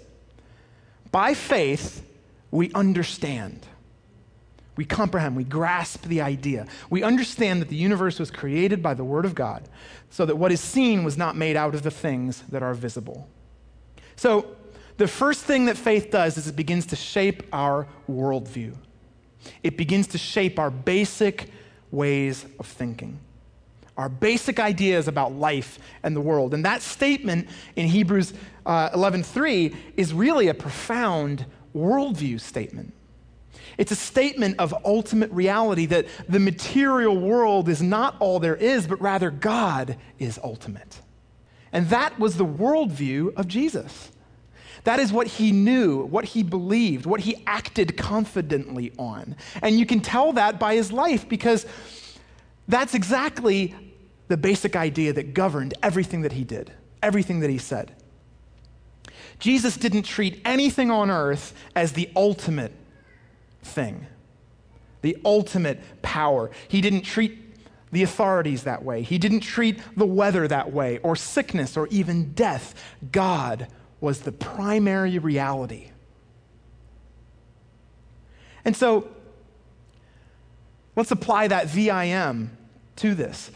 By 1.10 1.34
faith, 1.34 2.04
we 2.50 2.72
understand 2.72 3.66
we 4.78 4.84
comprehend, 4.84 5.34
we 5.34 5.42
grasp 5.42 6.04
the 6.04 6.20
idea. 6.20 6.68
We 6.88 7.02
understand 7.02 7.60
that 7.60 7.68
the 7.68 7.74
universe 7.74 8.20
was 8.20 8.30
created 8.30 8.80
by 8.80 8.94
the 8.94 9.02
Word 9.02 9.24
of 9.24 9.34
God, 9.34 9.68
so 10.08 10.24
that 10.24 10.36
what 10.36 10.52
is 10.52 10.60
seen 10.60 11.02
was 11.02 11.18
not 11.18 11.34
made 11.34 11.56
out 11.56 11.74
of 11.74 11.82
the 11.82 11.90
things 11.90 12.42
that 12.42 12.62
are 12.62 12.74
visible. 12.74 13.28
So, 14.14 14.54
the 14.96 15.08
first 15.08 15.42
thing 15.42 15.64
that 15.64 15.76
faith 15.76 16.12
does 16.12 16.38
is 16.38 16.46
it 16.46 16.54
begins 16.54 16.86
to 16.86 16.96
shape 16.96 17.42
our 17.52 17.88
worldview. 18.08 18.76
It 19.62 19.76
begins 19.76 20.06
to 20.08 20.18
shape 20.18 20.58
our 20.58 20.70
basic 20.70 21.50
ways 21.90 22.44
of 22.58 22.66
thinking, 22.66 23.18
our 23.96 24.08
basic 24.08 24.60
ideas 24.60 25.08
about 25.08 25.32
life 25.32 25.78
and 26.02 26.14
the 26.14 26.20
world. 26.20 26.54
And 26.54 26.64
that 26.64 26.82
statement 26.82 27.48
in 27.76 27.86
Hebrews 27.86 28.34
uh, 28.66 28.90
11:3 28.90 29.74
is 29.96 30.12
really 30.12 30.48
a 30.48 30.54
profound 30.54 31.46
worldview 31.74 32.40
statement. 32.40 32.92
It's 33.78 33.92
a 33.92 33.96
statement 33.96 34.58
of 34.58 34.74
ultimate 34.84 35.30
reality 35.30 35.86
that 35.86 36.06
the 36.28 36.40
material 36.40 37.16
world 37.16 37.68
is 37.68 37.80
not 37.80 38.16
all 38.18 38.40
there 38.40 38.56
is, 38.56 38.86
but 38.86 39.00
rather 39.00 39.30
God 39.30 39.96
is 40.18 40.38
ultimate. 40.42 41.00
And 41.72 41.88
that 41.90 42.18
was 42.18 42.36
the 42.36 42.46
worldview 42.46 43.34
of 43.36 43.46
Jesus. 43.46 44.10
That 44.84 44.98
is 44.98 45.12
what 45.12 45.26
he 45.26 45.52
knew, 45.52 46.04
what 46.04 46.24
he 46.24 46.42
believed, 46.42 47.06
what 47.06 47.20
he 47.20 47.42
acted 47.46 47.96
confidently 47.96 48.92
on. 48.98 49.36
And 49.62 49.78
you 49.78 49.86
can 49.86 50.00
tell 50.00 50.32
that 50.34 50.58
by 50.58 50.74
his 50.74 50.92
life 50.92 51.28
because 51.28 51.66
that's 52.68 52.94
exactly 52.94 53.74
the 54.28 54.36
basic 54.36 54.76
idea 54.76 55.12
that 55.14 55.34
governed 55.34 55.74
everything 55.82 56.22
that 56.22 56.32
he 56.32 56.44
did, 56.44 56.72
everything 57.02 57.40
that 57.40 57.50
he 57.50 57.58
said. 57.58 57.94
Jesus 59.38 59.76
didn't 59.76 60.02
treat 60.02 60.40
anything 60.44 60.90
on 60.90 61.10
earth 61.10 61.54
as 61.74 61.92
the 61.92 62.10
ultimate 62.14 62.72
thing, 63.62 64.06
the 65.02 65.16
ultimate 65.24 65.80
power. 66.02 66.50
He 66.68 66.80
didn't 66.80 67.02
treat 67.02 67.44
the 67.90 68.02
authorities 68.02 68.64
that 68.64 68.84
way, 68.84 69.00
he 69.00 69.16
didn't 69.16 69.40
treat 69.40 69.80
the 69.96 70.04
weather 70.04 70.46
that 70.46 70.72
way, 70.72 70.98
or 70.98 71.16
sickness, 71.16 71.74
or 71.74 71.86
even 71.88 72.32
death. 72.34 72.74
God 73.12 73.66
was 74.00 74.20
the 74.20 74.32
primary 74.32 75.18
reality. 75.18 75.90
And 78.64 78.76
so, 78.76 79.08
let's 80.94 81.10
apply 81.10 81.48
that 81.48 81.68
VIM 81.68 82.56
to 82.96 83.14
this. 83.14 83.50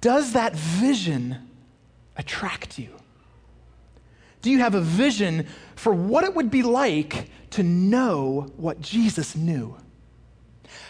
Does 0.00 0.32
that 0.32 0.54
vision 0.54 1.48
attract 2.16 2.78
you? 2.78 2.90
Do 4.42 4.50
you 4.50 4.58
have 4.58 4.74
a 4.74 4.80
vision 4.80 5.46
for 5.76 5.94
what 5.94 6.24
it 6.24 6.34
would 6.34 6.50
be 6.50 6.62
like 6.62 7.30
to 7.50 7.62
know 7.62 8.52
what 8.56 8.80
Jesus 8.80 9.36
knew? 9.36 9.76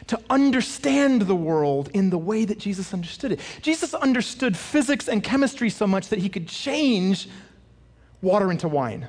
To 0.08 0.18
understand 0.30 1.22
the 1.22 1.36
world 1.36 1.90
in 1.92 2.10
the 2.10 2.18
way 2.18 2.46
that 2.46 2.58
Jesus 2.58 2.94
understood 2.94 3.32
it. 3.32 3.40
Jesus 3.60 3.94
understood 3.94 4.56
physics 4.56 5.06
and 5.06 5.22
chemistry 5.22 5.68
so 5.68 5.86
much 5.86 6.08
that 6.08 6.18
he 6.18 6.28
could 6.28 6.48
change 6.48 7.28
water 8.22 8.50
into 8.50 8.68
wine 8.68 9.08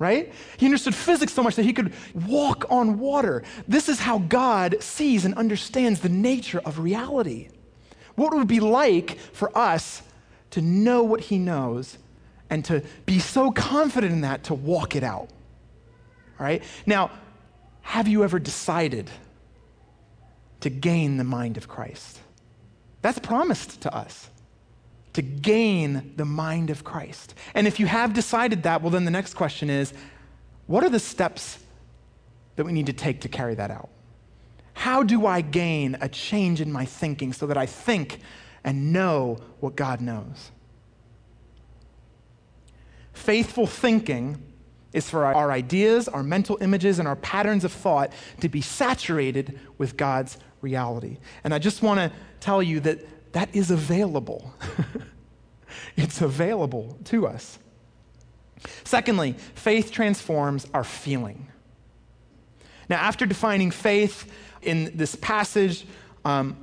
right? 0.00 0.32
He 0.56 0.66
understood 0.66 0.94
physics 0.94 1.32
so 1.32 1.42
much 1.44 1.54
that 1.54 1.62
he 1.62 1.72
could 1.72 1.92
walk 2.26 2.64
on 2.68 2.98
water. 2.98 3.44
This 3.68 3.88
is 3.88 4.00
how 4.00 4.18
God 4.18 4.76
sees 4.80 5.24
and 5.24 5.34
understands 5.36 6.00
the 6.00 6.08
nature 6.08 6.60
of 6.64 6.80
reality. 6.80 7.48
What 8.16 8.34
would 8.34 8.42
it 8.42 8.48
be 8.48 8.58
like 8.58 9.16
for 9.18 9.56
us 9.56 10.02
to 10.54 10.60
know 10.60 11.02
what 11.02 11.20
he 11.20 11.38
knows 11.38 11.98
and 12.48 12.64
to 12.66 12.80
be 13.06 13.18
so 13.18 13.50
confident 13.50 14.12
in 14.12 14.20
that 14.20 14.44
to 14.44 14.54
walk 14.54 14.94
it 14.94 15.02
out. 15.02 15.28
All 16.38 16.46
right? 16.46 16.62
Now, 16.86 17.10
have 17.82 18.06
you 18.06 18.22
ever 18.22 18.38
decided 18.38 19.10
to 20.60 20.70
gain 20.70 21.16
the 21.16 21.24
mind 21.24 21.56
of 21.56 21.66
Christ? 21.66 22.20
That's 23.02 23.18
promised 23.18 23.80
to 23.80 23.92
us 23.92 24.30
to 25.14 25.22
gain 25.22 26.12
the 26.16 26.24
mind 26.24 26.70
of 26.70 26.84
Christ. 26.84 27.34
And 27.54 27.66
if 27.66 27.80
you 27.80 27.86
have 27.86 28.12
decided 28.12 28.64
that, 28.64 28.82
well, 28.82 28.90
then 28.90 29.04
the 29.04 29.10
next 29.10 29.34
question 29.34 29.70
is 29.70 29.92
what 30.66 30.84
are 30.84 30.90
the 30.90 31.00
steps 31.00 31.58
that 32.56 32.64
we 32.64 32.72
need 32.72 32.86
to 32.86 32.92
take 32.92 33.20
to 33.22 33.28
carry 33.28 33.54
that 33.54 33.70
out? 33.70 33.88
How 34.74 35.02
do 35.02 35.26
I 35.26 35.40
gain 35.40 35.96
a 36.00 36.08
change 36.08 36.60
in 36.60 36.70
my 36.72 36.84
thinking 36.84 37.32
so 37.32 37.46
that 37.46 37.56
I 37.56 37.66
think 37.66 38.20
and 38.64 38.92
know 38.92 39.38
what 39.60 39.76
God 39.76 40.00
knows? 40.00 40.50
Faithful 43.12 43.66
thinking 43.66 44.42
is 44.92 45.08
for 45.08 45.24
our 45.24 45.52
ideas, 45.52 46.08
our 46.08 46.22
mental 46.22 46.58
images, 46.60 46.98
and 46.98 47.06
our 47.06 47.16
patterns 47.16 47.64
of 47.64 47.72
thought 47.72 48.12
to 48.40 48.48
be 48.48 48.60
saturated 48.60 49.58
with 49.78 49.96
God's 49.96 50.38
reality. 50.60 51.18
And 51.44 51.52
I 51.54 51.58
just 51.58 51.82
want 51.82 51.98
to 51.98 52.12
tell 52.40 52.62
you 52.62 52.80
that 52.80 53.06
that 53.34 53.54
is 53.54 53.70
available. 53.70 54.54
it's 55.96 56.20
available 56.20 56.96
to 57.06 57.26
us. 57.26 57.58
Secondly, 58.84 59.34
faith 59.54 59.90
transforms 59.90 60.66
our 60.72 60.84
feeling. 60.84 61.48
Now, 62.88 62.96
after 62.96 63.26
defining 63.26 63.72
faith 63.72 64.32
in 64.62 64.96
this 64.96 65.16
passage, 65.16 65.84
um, 66.24 66.56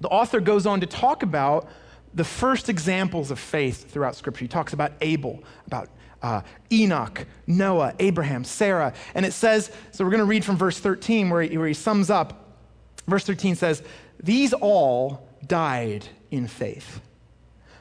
the 0.00 0.08
author 0.08 0.40
goes 0.40 0.66
on 0.66 0.80
to 0.80 0.86
talk 0.86 1.22
about 1.22 1.68
the 2.12 2.24
first 2.24 2.68
examples 2.68 3.30
of 3.30 3.38
faith 3.38 3.90
throughout 3.90 4.14
Scripture. 4.14 4.44
He 4.44 4.48
talks 4.48 4.74
about 4.74 4.92
Abel, 5.00 5.42
about 5.66 5.88
uh, 6.20 6.42
Enoch, 6.70 7.26
Noah, 7.46 7.94
Abraham, 7.98 8.44
Sarah. 8.44 8.92
And 9.14 9.24
it 9.24 9.32
says, 9.32 9.72
so 9.92 10.04
we're 10.04 10.10
going 10.10 10.18
to 10.18 10.26
read 10.26 10.44
from 10.44 10.58
verse 10.58 10.78
13 10.78 11.30
where 11.30 11.42
he, 11.42 11.56
where 11.56 11.68
he 11.68 11.74
sums 11.74 12.10
up. 12.10 12.50
Verse 13.06 13.24
13 13.24 13.56
says, 13.56 13.82
These 14.22 14.52
all 14.52 15.26
died 15.46 16.06
in 16.30 16.46
faith, 16.46 17.00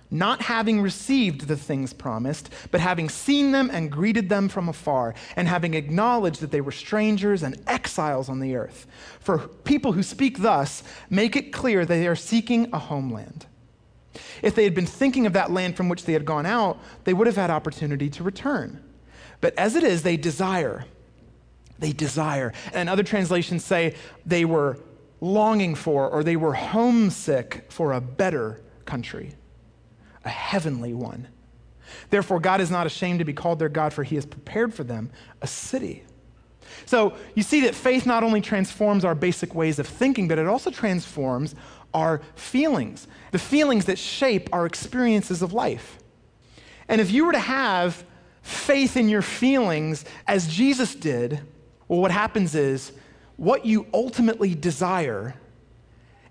not 0.10 0.41
having 0.41 0.82
received 0.82 1.47
the 1.47 1.56
things 1.56 1.93
promised, 1.93 2.50
but 2.69 2.82
having 2.82 3.08
seen 3.08 3.52
them 3.52 3.69
and 3.71 3.91
greeted 3.91 4.28
them 4.28 4.50
from 4.50 4.67
afar, 4.67 5.15
and 5.36 5.47
having 5.47 5.74
acknowledged 5.74 6.41
that 6.41 6.52
they 6.52 6.62
were 6.62 6.71
strangers 6.71 7.43
and 7.43 7.62
exiles 7.67 8.28
on 8.28 8.39
the 8.39 8.56
earth. 8.56 8.88
For 9.19 9.38
people 9.39 9.93
who 9.93 10.04
speak 10.04 10.39
thus 10.39 10.84
make 11.10 11.36
it 11.36 11.54
clear 11.54 11.86
that 11.86 11.93
they 11.93 12.08
are 12.08 12.15
seeking 12.15 12.69
a 12.74 12.80
homeland. 12.80 13.45
If 14.41 14.56
they 14.56 14.65
had 14.65 14.76
been 14.76 14.86
thinking 14.86 15.26
of 15.26 15.34
that 15.34 15.52
land 15.52 15.78
from 15.78 15.88
which 15.88 16.04
they 16.04 16.13
had 16.13 16.26
gone 16.26 16.45
out, 16.45 16.80
they 17.06 17.13
would 17.13 17.28
have 17.28 17.38
had 17.38 17.50
opportunity 17.50 18.10
to 18.10 18.24
return. 18.24 18.84
But 19.39 19.58
as 19.58 19.76
it 19.76 19.84
is, 19.84 20.04
they 20.04 20.17
desire. 20.17 20.86
They 21.80 21.93
desire. 21.93 22.54
And 22.74 22.89
other 22.89 23.04
translations 23.04 23.63
say 23.63 23.95
they 24.26 24.45
were 24.45 24.78
longing 25.22 25.76
for 25.76 26.10
or 26.10 26.24
they 26.24 26.36
were 26.36 26.54
homesick 26.54 27.66
for 27.70 27.94
a 27.94 28.02
better 28.02 28.60
country, 28.86 29.36
a 30.26 30.30
heavenly 30.30 30.94
one. 30.94 31.28
Therefore, 32.10 32.40
God 32.40 32.60
is 32.60 32.72
not 32.72 32.88
ashamed 32.88 33.20
to 33.20 33.26
be 33.26 33.34
called 33.34 33.60
their 33.60 33.70
God, 33.70 33.94
for 33.94 34.04
he 34.04 34.16
has 34.16 34.26
prepared 34.26 34.74
for 34.74 34.84
them 34.84 35.12
a 35.42 35.48
city. 35.48 36.04
So 36.86 37.14
you 37.36 37.44
see 37.44 37.62
that 37.62 37.76
faith 37.76 38.06
not 38.06 38.24
only 38.24 38.42
transforms 38.42 39.06
our 39.06 39.16
basic 39.16 39.54
ways 39.54 39.78
of 39.78 39.88
thinking, 39.88 40.28
but 40.28 40.40
it 40.40 40.48
also 40.48 40.72
transforms 40.72 41.54
our 41.94 42.22
feelings, 42.36 43.08
the 43.32 43.40
feelings 43.40 43.86
that 43.86 43.98
shape 43.98 44.50
our 44.54 44.66
experiences 44.66 45.42
of 45.42 45.54
life. 45.54 45.98
And 46.88 47.02
if 47.02 47.12
you 47.12 47.26
were 47.26 47.34
to 47.34 47.40
have 47.40 48.04
faith 48.42 48.98
in 48.98 49.10
your 49.10 49.22
feelings 49.22 50.06
as 50.28 50.48
Jesus 50.48 50.96
did, 50.96 51.42
well, 51.88 52.00
what 52.00 52.12
happens 52.12 52.56
is 52.56 52.94
what 53.42 53.66
you 53.66 53.88
ultimately 53.92 54.54
desire 54.54 55.34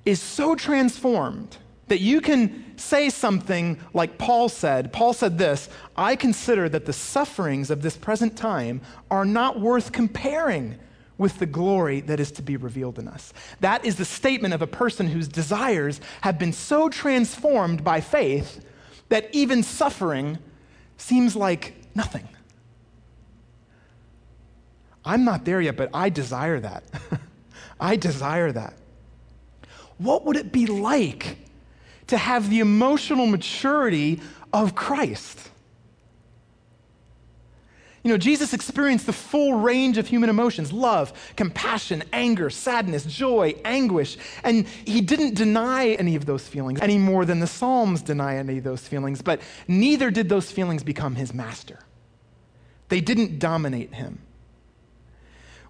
is 0.04 0.22
so 0.22 0.54
transformed 0.54 1.56
that 1.88 1.98
you 1.98 2.20
can 2.20 2.78
say 2.78 3.10
something 3.10 3.76
like 3.92 4.16
Paul 4.16 4.48
said. 4.48 4.92
Paul 4.92 5.12
said 5.12 5.36
this 5.36 5.68
I 5.96 6.14
consider 6.14 6.68
that 6.68 6.86
the 6.86 6.92
sufferings 6.92 7.68
of 7.68 7.82
this 7.82 7.96
present 7.96 8.36
time 8.36 8.80
are 9.10 9.24
not 9.24 9.58
worth 9.58 9.90
comparing 9.90 10.78
with 11.18 11.40
the 11.40 11.46
glory 11.46 12.00
that 12.02 12.20
is 12.20 12.30
to 12.30 12.42
be 12.42 12.56
revealed 12.56 12.96
in 12.96 13.08
us. 13.08 13.32
That 13.58 13.84
is 13.84 13.96
the 13.96 14.04
statement 14.04 14.54
of 14.54 14.62
a 14.62 14.68
person 14.68 15.08
whose 15.08 15.26
desires 15.26 16.00
have 16.20 16.38
been 16.38 16.52
so 16.52 16.88
transformed 16.88 17.82
by 17.82 18.00
faith 18.00 18.64
that 19.08 19.28
even 19.32 19.64
suffering 19.64 20.38
seems 20.96 21.34
like 21.34 21.74
nothing. 21.92 22.28
I'm 25.04 25.24
not 25.24 25.44
there 25.44 25.60
yet, 25.60 25.76
but 25.76 25.90
I 25.94 26.10
desire 26.10 26.60
that. 26.60 26.84
I 27.80 27.96
desire 27.96 28.52
that. 28.52 28.74
What 29.98 30.24
would 30.24 30.36
it 30.36 30.52
be 30.52 30.66
like 30.66 31.38
to 32.08 32.16
have 32.16 32.50
the 32.50 32.60
emotional 32.60 33.26
maturity 33.26 34.20
of 34.52 34.74
Christ? 34.74 35.50
You 38.02 38.10
know, 38.10 38.16
Jesus 38.16 38.54
experienced 38.54 39.04
the 39.04 39.12
full 39.12 39.54
range 39.54 39.98
of 39.98 40.06
human 40.06 40.30
emotions 40.30 40.72
love, 40.72 41.12
compassion, 41.36 42.02
anger, 42.12 42.48
sadness, 42.48 43.04
joy, 43.04 43.54
anguish. 43.64 44.16
And 44.42 44.66
he 44.86 45.02
didn't 45.02 45.34
deny 45.34 45.88
any 45.90 46.16
of 46.16 46.24
those 46.24 46.48
feelings 46.48 46.80
any 46.80 46.96
more 46.96 47.26
than 47.26 47.40
the 47.40 47.46
Psalms 47.46 48.00
deny 48.00 48.36
any 48.36 48.58
of 48.58 48.64
those 48.64 48.86
feelings, 48.88 49.20
but 49.20 49.40
neither 49.68 50.10
did 50.10 50.30
those 50.30 50.50
feelings 50.50 50.82
become 50.82 51.14
his 51.14 51.34
master. 51.34 51.80
They 52.88 53.02
didn't 53.02 53.38
dominate 53.38 53.94
him. 53.94 54.20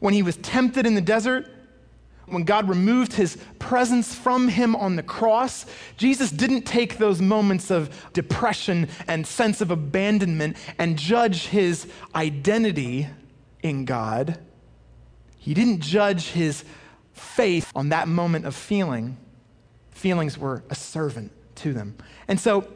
When 0.00 0.12
he 0.12 0.22
was 0.22 0.36
tempted 0.38 0.86
in 0.86 0.94
the 0.94 1.00
desert, 1.00 1.48
when 2.26 2.44
God 2.44 2.68
removed 2.68 3.14
his 3.14 3.36
presence 3.58 4.14
from 4.14 4.48
him 4.48 4.76
on 4.76 4.96
the 4.96 5.02
cross, 5.02 5.66
Jesus 5.96 6.30
didn't 6.30 6.62
take 6.62 6.98
those 6.98 7.20
moments 7.20 7.70
of 7.70 8.12
depression 8.12 8.88
and 9.08 9.26
sense 9.26 9.60
of 9.60 9.70
abandonment 9.70 10.56
and 10.78 10.96
judge 10.96 11.46
his 11.46 11.86
identity 12.14 13.08
in 13.62 13.84
God. 13.84 14.38
He 15.36 15.54
didn't 15.54 15.80
judge 15.80 16.28
his 16.28 16.64
faith 17.12 17.70
on 17.74 17.88
that 17.88 18.08
moment 18.08 18.46
of 18.46 18.54
feeling. 18.54 19.16
Feelings 19.90 20.38
were 20.38 20.62
a 20.70 20.74
servant 20.74 21.32
to 21.56 21.72
them. 21.72 21.96
And 22.28 22.38
so, 22.38 22.66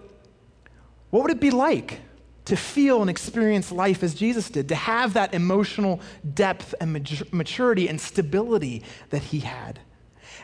what 1.10 1.22
would 1.22 1.30
it 1.30 1.40
be 1.40 1.50
like 1.50 2.00
to 2.44 2.56
feel 2.56 3.00
and 3.00 3.08
experience 3.08 3.72
life 3.72 4.02
as 4.02 4.14
Jesus 4.14 4.50
did, 4.50 4.68
to 4.68 4.74
have 4.74 5.14
that 5.14 5.32
emotional 5.32 6.00
depth 6.34 6.74
and 6.80 6.92
maturity 7.32 7.88
and 7.88 8.00
stability 8.00 8.82
that 9.10 9.22
he 9.22 9.40
had. 9.40 9.80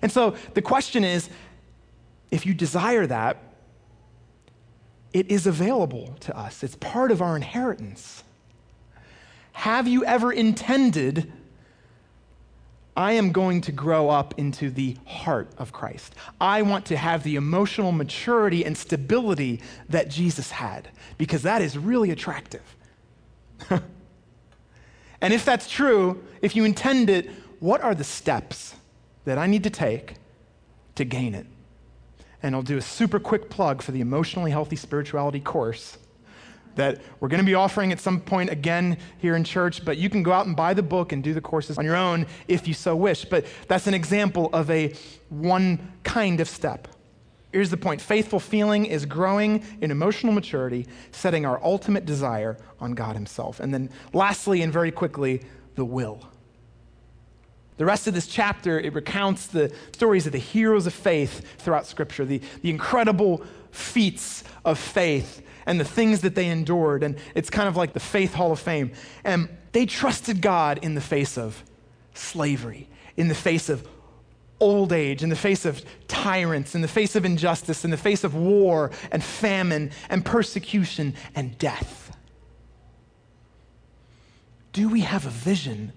And 0.03 0.11
so 0.11 0.35
the 0.55 0.63
question 0.63 1.05
is 1.05 1.29
if 2.31 2.47
you 2.47 2.55
desire 2.55 3.07
that, 3.07 3.37
it 5.13 5.31
is 5.31 5.47
available 5.47 6.17
to 6.21 6.37
us, 6.39 6.63
it's 6.63 6.77
part 6.77 7.11
of 7.11 7.21
our 7.21 7.37
inheritance. 7.37 8.23
Have 9.53 9.89
you 9.89 10.05
ever 10.05 10.33
intended 10.33 11.33
I 13.01 13.13
am 13.13 13.33
going 13.33 13.63
to 13.63 13.73
grow 13.73 14.11
up 14.11 14.35
into 14.39 14.71
the 14.71 14.97
heart 15.07 15.49
of 15.59 15.73
Christ. 15.73 16.15
I 16.41 16.63
want 16.63 16.85
to 16.87 16.97
have 16.97 17.23
the 17.23 17.37
emotional 17.37 17.93
maturity 17.93 18.65
and 18.65 18.77
stability 18.77 19.63
that 19.89 20.11
Jesus 20.11 20.51
had, 20.51 20.89
because 21.17 21.43
that 21.43 21.63
is 21.63 21.79
really 21.79 22.11
attractive. 22.11 22.77
and 23.71 25.33
if 25.33 25.45
that's 25.45 25.69
true, 25.69 26.23
if 26.43 26.55
you 26.55 26.65
intend 26.65 27.11
it, 27.11 27.31
what 27.59 27.81
are 27.81 27.95
the 27.95 28.05
steps 28.05 28.75
that 29.25 29.39
I 29.39 29.47
need 29.47 29.65
to 29.65 29.71
take 29.71 30.15
to 30.95 31.05
gain 31.05 31.35
it? 31.35 31.47
And 32.43 32.55
I'll 32.55 32.63
do 32.63 32.77
a 32.77 32.83
super 32.83 33.19
quick 33.19 33.51
plug 33.51 33.83
for 33.83 33.93
the 33.93 34.01
Emotionally 34.01 34.51
Healthy 34.51 34.77
Spirituality 34.77 35.41
course 35.41 35.99
that 36.77 37.01
we're 37.21 37.29
going 37.29 37.41
to 37.41 37.47
be 37.47 37.55
offering 37.55 37.93
at 37.93 38.01
some 38.01 38.21
point 38.21 38.51
again 38.51 38.97
here 39.19 39.37
in 39.37 39.45
church, 39.45 39.85
but 39.85 39.97
you 39.97 40.09
can 40.09 40.23
go 40.23 40.33
out 40.33 40.47
and 40.47 40.57
buy 40.57 40.75
the 40.75 40.83
book 40.83 41.13
and 41.13 41.23
do 41.23 41.35
the 41.35 41.41
courses 41.41 41.79
on 41.79 41.85
your 41.85 41.97
own 41.97 42.27
if 42.49 42.67
you 42.69 42.75
so 42.75 42.95
wish. 42.97 43.25
But 43.25 43.47
that's 43.69 43.87
an 43.87 43.95
example 43.95 44.51
of 44.53 44.71
a 44.71 44.95
one 45.29 45.93
kind 46.05 46.41
of 46.41 46.49
step. 46.49 46.89
Here's 47.53 47.71
the 47.71 47.77
point 47.77 48.01
faithful 48.01 48.39
feeling 48.39 48.87
is 48.87 49.05
growing 49.05 49.65
in 49.81 49.91
emotional 49.91 50.33
maturity, 50.33 50.87
setting 51.11 51.45
our 51.45 51.63
ultimate 51.65 52.05
desire 52.05 52.57
on 52.79 52.93
God 52.93 53.17
Himself. 53.17 53.59
And 53.61 53.75
then, 53.75 53.91
lastly, 54.13 54.63
and 54.63 54.73
very 54.73 54.93
quickly, 54.93 55.43
the 55.75 55.85
will. 55.85 56.30
The 57.81 57.87
rest 57.87 58.07
of 58.07 58.13
this 58.13 58.27
chapter, 58.27 58.79
it 58.79 58.93
recounts 58.93 59.47
the 59.47 59.73
stories 59.93 60.27
of 60.27 60.33
the 60.33 60.39
heroes 60.39 60.87
of 60.87 60.93
faith 60.93 61.43
throughout 61.57 61.87
Scripture, 61.87 62.27
the, 62.27 62.43
the 62.61 62.69
incredible 62.69 63.43
feats 63.71 64.45
of 64.67 64.79
faith 64.79 65.41
and 65.65 65.81
the 65.81 65.85
things 65.87 66.21
that 66.21 66.35
they 66.35 66.49
endured. 66.49 67.03
And 67.03 67.17
it's 67.35 67.49
kind 67.49 67.69
of 67.69 67.79
like 67.79 67.95
the 67.95 67.99
Faith 67.99 68.35
Hall 68.35 68.53
of 68.53 68.61
Fame. 68.61 68.93
And 69.25 69.49
they 69.73 69.87
trusted 69.87 70.43
God 70.43 70.81
in 70.83 70.95
the 70.95 71.01
face 71.01 71.39
of 71.39 71.65
slavery, 72.13 72.87
in 73.17 73.29
the 73.29 73.35
face 73.35 73.71
of 73.71 73.89
old 74.61 74.93
age, 74.93 75.23
in 75.23 75.31
the 75.31 75.35
face 75.35 75.65
of 75.65 75.83
tyrants, 76.07 76.75
in 76.75 76.83
the 76.83 76.87
face 76.87 77.17
of 77.17 77.25
injustice, 77.25 77.83
in 77.83 77.91
the 77.91 77.97
face 77.97 78.25
of 78.25 78.35
war 78.35 78.91
and 79.11 79.25
famine 79.25 79.91
and 80.11 80.23
persecution 80.23 81.15
and 81.35 81.57
death. 81.57 82.15
Do 84.75 84.91
we 84.91 85.01
have 85.01 85.25
a 85.25 85.31
vision 85.31 85.95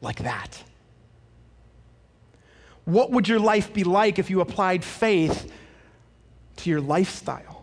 like 0.00 0.20
that? 0.20 0.62
What 2.88 3.10
would 3.10 3.28
your 3.28 3.38
life 3.38 3.72
be 3.72 3.84
like 3.84 4.18
if 4.18 4.30
you 4.30 4.40
applied 4.40 4.84
faith 4.84 5.52
to 6.56 6.70
your 6.70 6.80
lifestyle? 6.80 7.58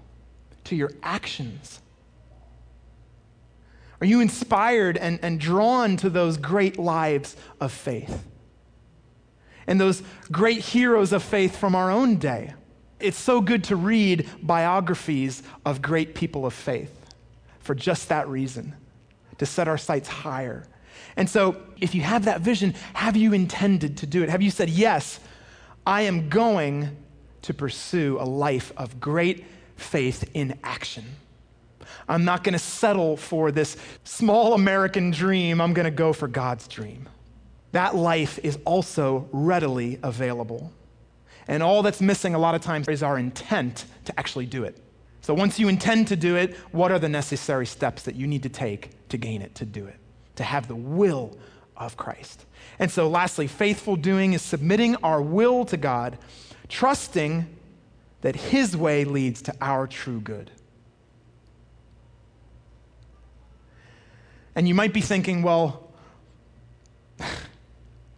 to 0.65 0.75
your 0.75 0.91
actions? 1.01 1.81
Are 4.01 4.05
you 4.05 4.19
inspired 4.19 4.97
and, 4.97 5.19
and 5.21 5.39
drawn 5.39 5.95
to 5.97 6.09
those 6.09 6.38
great 6.38 6.77
lives 6.77 7.35
of 7.61 7.71
faith? 7.71 8.25
And 9.65 9.79
those 9.79 10.03
great 10.31 10.59
heroes 10.59 11.13
of 11.13 11.23
faith 11.23 11.57
from 11.57 11.73
our 11.75 11.89
own 11.89 12.17
day. 12.17 12.53
It's 12.99 13.17
so 13.17 13.41
good 13.41 13.63
to 13.65 13.75
read 13.75 14.29
biographies 14.41 15.41
of 15.65 15.81
great 15.81 16.13
people 16.13 16.45
of 16.45 16.53
faith 16.53 16.91
for 17.59 17.73
just 17.73 18.09
that 18.09 18.27
reason, 18.27 18.75
to 19.39 19.45
set 19.45 19.67
our 19.67 19.77
sights 19.77 20.07
higher. 20.07 20.67
And 21.17 21.30
so, 21.30 21.56
if 21.80 21.95
you 21.95 22.01
have 22.01 22.25
that 22.25 22.41
vision, 22.41 22.73
have 22.93 23.15
you 23.15 23.34
intended 23.34 23.97
to 23.97 24.08
do 24.08 24.23
it? 24.23 24.30
Have 24.30 24.41
you 24.41 24.51
said, 24.51 24.69
Yes, 24.69 25.19
I 25.86 26.01
am 26.01 26.30
going 26.30 26.97
to 27.43 27.54
pursue 27.54 28.17
a 28.19 28.25
life 28.25 28.73
of 28.75 28.99
great 28.99 29.45
faith 29.75 30.30
in 30.34 30.58
action. 30.63 31.06
I'm 32.08 32.25
not 32.25 32.43
going 32.43 32.54
to 32.54 32.60
settle 32.60 33.17
for 33.17 33.51
this 33.51 33.78
small 34.04 34.54
American 34.54 35.12
dream. 35.12 35.62
I'm 35.62 35.73
going 35.73 35.86
to 35.86 35.91
go 35.91 36.13
for 36.13 36.28
God's 36.28 36.67
dream. 36.67 37.08
That 37.71 37.95
life 37.95 38.39
is 38.43 38.58
also 38.65 39.28
readily 39.32 39.99
available. 40.01 40.71
And 41.47 41.62
all 41.62 41.84
that's 41.84 42.01
missing 42.01 42.34
a 42.34 42.39
lot 42.39 42.56
of 42.56 42.62
times 42.62 42.88
is 42.88 43.04
our 43.04 43.17
intent 43.19 43.86
to 44.06 44.19
actually 44.19 44.45
do 44.45 44.63
it. 44.63 44.78
So 45.21 45.34
once 45.34 45.60
you 45.60 45.67
intend 45.67 46.08
to 46.10 46.15
do 46.15 46.36
it, 46.36 46.56
what 46.71 46.91
are 46.91 46.99
the 46.99 47.10
necessary 47.10 47.65
steps 47.65 48.04
that 48.04 48.15
you 48.15 48.28
need 48.28 48.43
to 48.43 48.49
take 48.49 48.91
to 49.10 49.17
gain 49.17 49.41
it, 49.41 49.56
to 49.56 49.65
do 49.65 49.86
it, 49.86 49.97
to 50.36 50.43
have 50.43 50.67
the 50.67 50.76
will 50.76 51.38
of 51.76 51.98
Christ? 51.98 52.45
And 52.80 52.91
so, 52.91 53.08
lastly, 53.08 53.48
faithful 53.48 53.95
doing 53.95 54.34
is 54.34 54.41
submitting 54.41 54.95
our 54.98 55.21
will 55.21 55.65
to 55.65 55.78
God, 55.78 56.17
trusting 56.67 57.48
that 58.21 58.36
His 58.36 58.76
way 58.76 59.06
leads 59.06 59.41
to 59.43 59.56
our 59.62 59.88
true 59.88 60.19
good. 60.19 60.52
And 64.56 64.67
you 64.67 64.74
might 64.74 64.93
be 64.93 65.02
thinking, 65.02 65.43
well, 65.43 65.91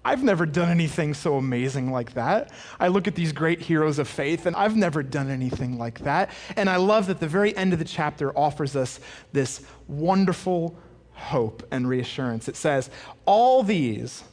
I've 0.06 0.24
never 0.24 0.46
done 0.46 0.70
anything 0.70 1.14
so 1.14 1.36
amazing 1.36 1.92
like 1.92 2.14
that. 2.14 2.54
I 2.80 2.88
look 2.88 3.10
at 3.10 3.16
these 3.16 3.34
great 3.34 3.60
heroes 3.60 4.00
of 4.00 4.08
faith, 4.08 4.46
and 4.46 4.56
I've 4.56 4.78
never 4.78 5.04
done 5.04 5.30
anything 5.30 5.78
like 5.78 6.00
that. 6.00 6.30
And 6.56 6.70
I 6.70 6.78
love 6.78 7.08
that 7.08 7.20
the 7.20 7.28
very 7.28 7.54
end 7.58 7.74
of 7.74 7.80
the 7.80 7.86
chapter 7.86 8.32
offers 8.38 8.78
us 8.78 9.02
this 9.34 9.62
wonderful 9.90 10.78
hope 11.18 11.66
and 11.72 11.88
reassurance. 11.88 12.48
It 12.48 12.56
says, 12.56 12.90
All 13.26 13.64
these, 13.64 14.24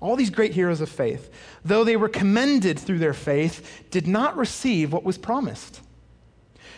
all 0.00 0.16
these 0.16 0.30
great 0.30 0.52
heroes 0.54 0.80
of 0.80 0.88
faith, 0.88 1.30
though 1.64 1.84
they 1.84 1.96
were 1.96 2.08
commended 2.08 2.78
through 2.78 2.98
their 2.98 3.14
faith, 3.14 3.84
did 3.90 4.06
not 4.06 4.36
receive 4.36 4.92
what 4.92 5.04
was 5.04 5.18
promised, 5.18 5.80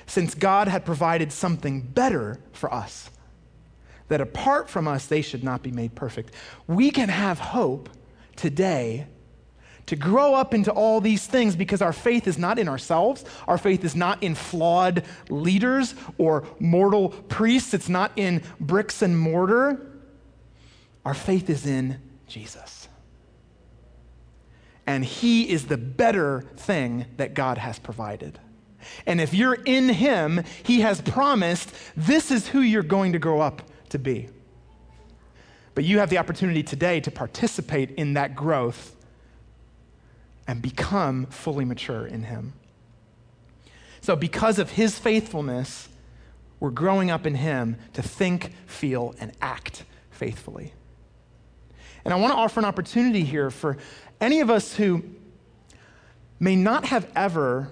since 0.06 0.34
God 0.34 0.68
had 0.68 0.84
provided 0.84 1.32
something 1.32 1.80
better 1.80 2.38
for 2.52 2.72
us, 2.72 3.10
that 4.08 4.20
apart 4.20 4.68
from 4.68 4.86
us, 4.86 5.06
they 5.06 5.22
should 5.22 5.42
not 5.42 5.62
be 5.62 5.70
made 5.70 5.94
perfect. 5.94 6.34
We 6.66 6.90
can 6.90 7.08
have 7.08 7.38
hope 7.38 7.88
today 8.36 9.06
to 9.86 9.96
grow 9.96 10.34
up 10.34 10.54
into 10.54 10.72
all 10.72 11.00
these 11.00 11.26
things 11.26 11.56
because 11.56 11.82
our 11.82 11.92
faith 11.92 12.26
is 12.26 12.38
not 12.38 12.58
in 12.58 12.68
ourselves. 12.68 13.24
Our 13.46 13.58
faith 13.58 13.84
is 13.84 13.94
not 13.94 14.22
in 14.22 14.34
flawed 14.34 15.04
leaders 15.28 15.94
or 16.18 16.46
mortal 16.58 17.10
priests. 17.10 17.74
It's 17.74 17.88
not 17.88 18.12
in 18.16 18.42
bricks 18.60 19.02
and 19.02 19.18
mortar. 19.18 19.90
Our 21.04 21.14
faith 21.14 21.50
is 21.50 21.66
in 21.66 22.00
Jesus 22.26 22.84
and 24.86 25.04
He 25.04 25.48
is 25.50 25.66
the 25.66 25.76
better 25.76 26.44
thing 26.56 27.06
that 27.16 27.34
God 27.34 27.58
has 27.58 27.78
provided. 27.78 28.38
And 29.06 29.20
if 29.20 29.32
you're 29.32 29.54
in 29.54 29.88
Him, 29.88 30.44
He 30.62 30.80
has 30.80 31.00
promised 31.00 31.72
this 31.96 32.30
is 32.30 32.48
who 32.48 32.60
you're 32.60 32.82
going 32.82 33.12
to 33.12 33.18
grow 33.18 33.40
up 33.40 33.62
to 33.90 33.98
be. 33.98 34.28
But 35.74 35.84
you 35.84 35.98
have 35.98 36.10
the 36.10 36.18
opportunity 36.18 36.62
today 36.62 37.00
to 37.00 37.10
participate 37.10 37.92
in 37.92 38.14
that 38.14 38.36
growth 38.36 38.93
and 40.46 40.60
become 40.60 41.26
fully 41.26 41.64
mature 41.64 42.06
in 42.06 42.24
Him. 42.24 42.52
So, 44.00 44.16
because 44.16 44.58
of 44.58 44.70
His 44.70 44.98
faithfulness, 44.98 45.88
we're 46.60 46.70
growing 46.70 47.10
up 47.10 47.26
in 47.26 47.34
Him 47.34 47.76
to 47.94 48.02
think, 48.02 48.52
feel, 48.66 49.14
and 49.18 49.32
act 49.40 49.84
faithfully. 50.10 50.72
And 52.04 52.12
I 52.12 52.16
want 52.18 52.32
to 52.32 52.38
offer 52.38 52.60
an 52.60 52.66
opportunity 52.66 53.24
here 53.24 53.50
for 53.50 53.78
any 54.20 54.40
of 54.40 54.50
us 54.50 54.74
who 54.74 55.02
may 56.38 56.56
not 56.56 56.86
have 56.86 57.10
ever 57.16 57.70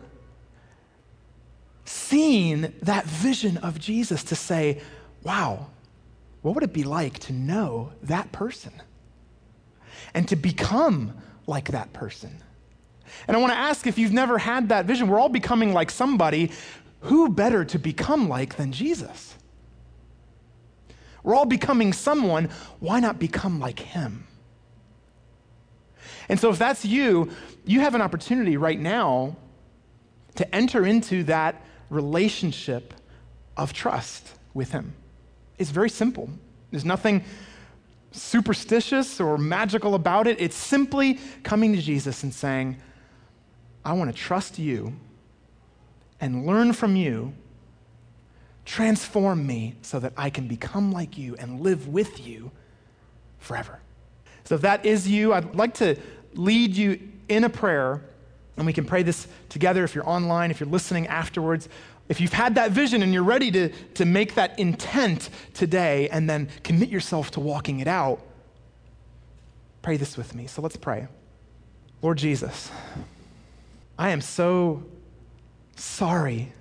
seen 1.84 2.72
that 2.82 3.04
vision 3.04 3.58
of 3.58 3.78
Jesus 3.78 4.24
to 4.24 4.34
say, 4.34 4.80
wow, 5.22 5.66
what 6.40 6.54
would 6.54 6.64
it 6.64 6.72
be 6.72 6.84
like 6.84 7.18
to 7.20 7.32
know 7.32 7.92
that 8.02 8.32
person 8.32 8.72
and 10.14 10.26
to 10.28 10.36
become 10.36 11.14
like 11.46 11.68
that 11.68 11.92
person? 11.92 12.42
And 13.28 13.36
I 13.36 13.40
want 13.40 13.52
to 13.52 13.58
ask 13.58 13.86
if 13.86 13.98
you've 13.98 14.12
never 14.12 14.38
had 14.38 14.68
that 14.70 14.86
vision, 14.86 15.08
we're 15.08 15.20
all 15.20 15.28
becoming 15.28 15.72
like 15.72 15.90
somebody. 15.90 16.50
Who 17.00 17.28
better 17.28 17.64
to 17.64 17.78
become 17.78 18.28
like 18.28 18.56
than 18.56 18.72
Jesus? 18.72 19.34
We're 21.22 21.34
all 21.34 21.46
becoming 21.46 21.92
someone. 21.92 22.48
Why 22.80 23.00
not 23.00 23.18
become 23.18 23.60
like 23.60 23.80
him? 23.80 24.26
And 26.28 26.38
so, 26.38 26.50
if 26.50 26.58
that's 26.58 26.84
you, 26.84 27.30
you 27.64 27.80
have 27.80 27.94
an 27.94 28.00
opportunity 28.00 28.56
right 28.56 28.78
now 28.78 29.36
to 30.36 30.54
enter 30.54 30.86
into 30.86 31.24
that 31.24 31.62
relationship 31.90 32.94
of 33.56 33.72
trust 33.72 34.32
with 34.54 34.72
him. 34.72 34.94
It's 35.58 35.70
very 35.70 35.90
simple. 35.90 36.30
There's 36.70 36.84
nothing 36.84 37.24
superstitious 38.12 39.20
or 39.20 39.38
magical 39.38 39.94
about 39.94 40.26
it. 40.26 40.40
It's 40.40 40.56
simply 40.56 41.18
coming 41.42 41.74
to 41.74 41.80
Jesus 41.80 42.22
and 42.22 42.32
saying, 42.32 42.76
I 43.84 43.92
want 43.94 44.14
to 44.14 44.16
trust 44.16 44.58
you 44.58 44.94
and 46.20 46.46
learn 46.46 46.72
from 46.72 46.96
you. 46.96 47.34
Transform 48.64 49.46
me 49.46 49.74
so 49.82 49.98
that 49.98 50.12
I 50.16 50.30
can 50.30 50.46
become 50.46 50.92
like 50.92 51.18
you 51.18 51.34
and 51.36 51.60
live 51.60 51.88
with 51.88 52.24
you 52.24 52.52
forever. 53.38 53.80
So, 54.44 54.54
if 54.54 54.60
that 54.60 54.86
is 54.86 55.08
you, 55.08 55.34
I'd 55.34 55.54
like 55.54 55.74
to 55.74 55.96
lead 56.34 56.76
you 56.76 57.00
in 57.28 57.44
a 57.44 57.48
prayer, 57.48 58.02
and 58.56 58.66
we 58.66 58.72
can 58.72 58.84
pray 58.84 59.02
this 59.02 59.26
together 59.48 59.82
if 59.82 59.94
you're 59.94 60.08
online, 60.08 60.50
if 60.50 60.60
you're 60.60 60.68
listening 60.68 61.06
afterwards. 61.08 61.68
If 62.08 62.20
you've 62.20 62.32
had 62.32 62.56
that 62.56 62.72
vision 62.72 63.02
and 63.02 63.12
you're 63.12 63.22
ready 63.22 63.50
to, 63.52 63.68
to 63.94 64.04
make 64.04 64.34
that 64.34 64.58
intent 64.58 65.30
today 65.54 66.08
and 66.10 66.28
then 66.28 66.48
commit 66.62 66.88
yourself 66.88 67.30
to 67.32 67.40
walking 67.40 67.80
it 67.80 67.88
out, 67.88 68.20
pray 69.80 69.96
this 69.96 70.16
with 70.16 70.34
me. 70.34 70.46
So 70.46 70.60
let's 70.62 70.76
pray. 70.76 71.08
Lord 72.02 72.18
Jesus, 72.18 72.70
I 73.98 74.10
am 74.10 74.20
so 74.20 74.84
sorry 75.76 76.52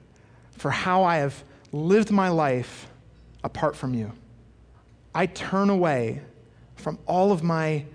for 0.51 0.71
how 0.71 1.03
I 1.03 1.17
have 1.17 1.43
lived 1.71 2.11
my 2.11 2.29
life 2.29 2.87
apart 3.43 3.75
from 3.75 3.93
you. 3.93 4.11
I 5.13 5.25
turn 5.25 5.69
away 5.69 6.21
from 6.75 6.99
all 7.05 7.31
of 7.31 7.43
my 7.43 7.85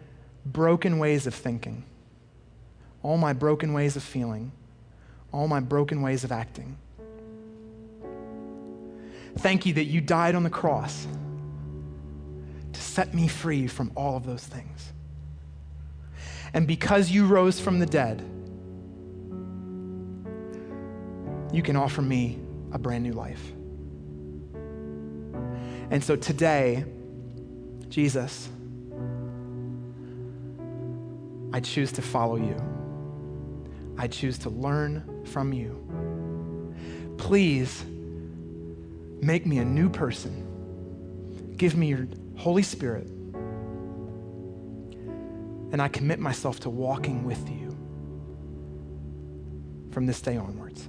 broken 0.44 0.98
ways 0.98 1.26
of 1.26 1.34
thinking, 1.34 1.84
all 3.02 3.18
my 3.18 3.32
broken 3.32 3.72
ways 3.72 3.96
of 3.96 4.02
feeling, 4.02 4.52
all 5.32 5.48
my 5.48 5.60
broken 5.60 6.02
ways 6.02 6.24
of 6.24 6.32
acting. 6.32 6.76
Thank 9.38 9.66
you 9.66 9.74
that 9.74 9.84
you 9.84 10.00
died 10.00 10.34
on 10.34 10.44
the 10.44 10.50
cross 10.50 11.06
to 12.72 12.80
set 12.80 13.12
me 13.14 13.28
free 13.28 13.66
from 13.66 13.92
all 13.94 14.16
of 14.16 14.24
those 14.24 14.44
things. 14.44 14.92
And 16.54 16.66
because 16.66 17.10
you 17.10 17.26
rose 17.26 17.60
from 17.60 17.78
the 17.78 17.86
dead, 17.86 18.24
you 21.52 21.62
can 21.62 21.76
offer 21.76 22.02
me 22.02 22.38
a 22.72 22.78
brand 22.78 23.04
new 23.04 23.12
life. 23.12 23.52
And 25.90 26.02
so 26.02 26.16
today, 26.16 26.84
Jesus, 27.88 28.48
I 31.52 31.60
choose 31.60 31.92
to 31.92 32.02
follow 32.02 32.36
you. 32.36 32.56
I 33.96 34.08
choose 34.08 34.38
to 34.38 34.50
learn 34.50 35.24
from 35.24 35.52
you. 35.52 36.74
Please 37.16 37.84
make 39.22 39.46
me 39.46 39.58
a 39.58 39.64
new 39.64 39.88
person. 39.88 41.54
Give 41.56 41.76
me 41.76 41.86
your 41.88 42.06
Holy 42.36 42.62
Spirit. 42.62 43.06
And 45.72 45.80
I 45.80 45.88
commit 45.88 46.18
myself 46.18 46.60
to 46.60 46.70
walking 46.70 47.24
with 47.24 47.48
you 47.48 47.76
from 49.90 50.06
this 50.06 50.20
day 50.20 50.36
onwards. 50.36 50.88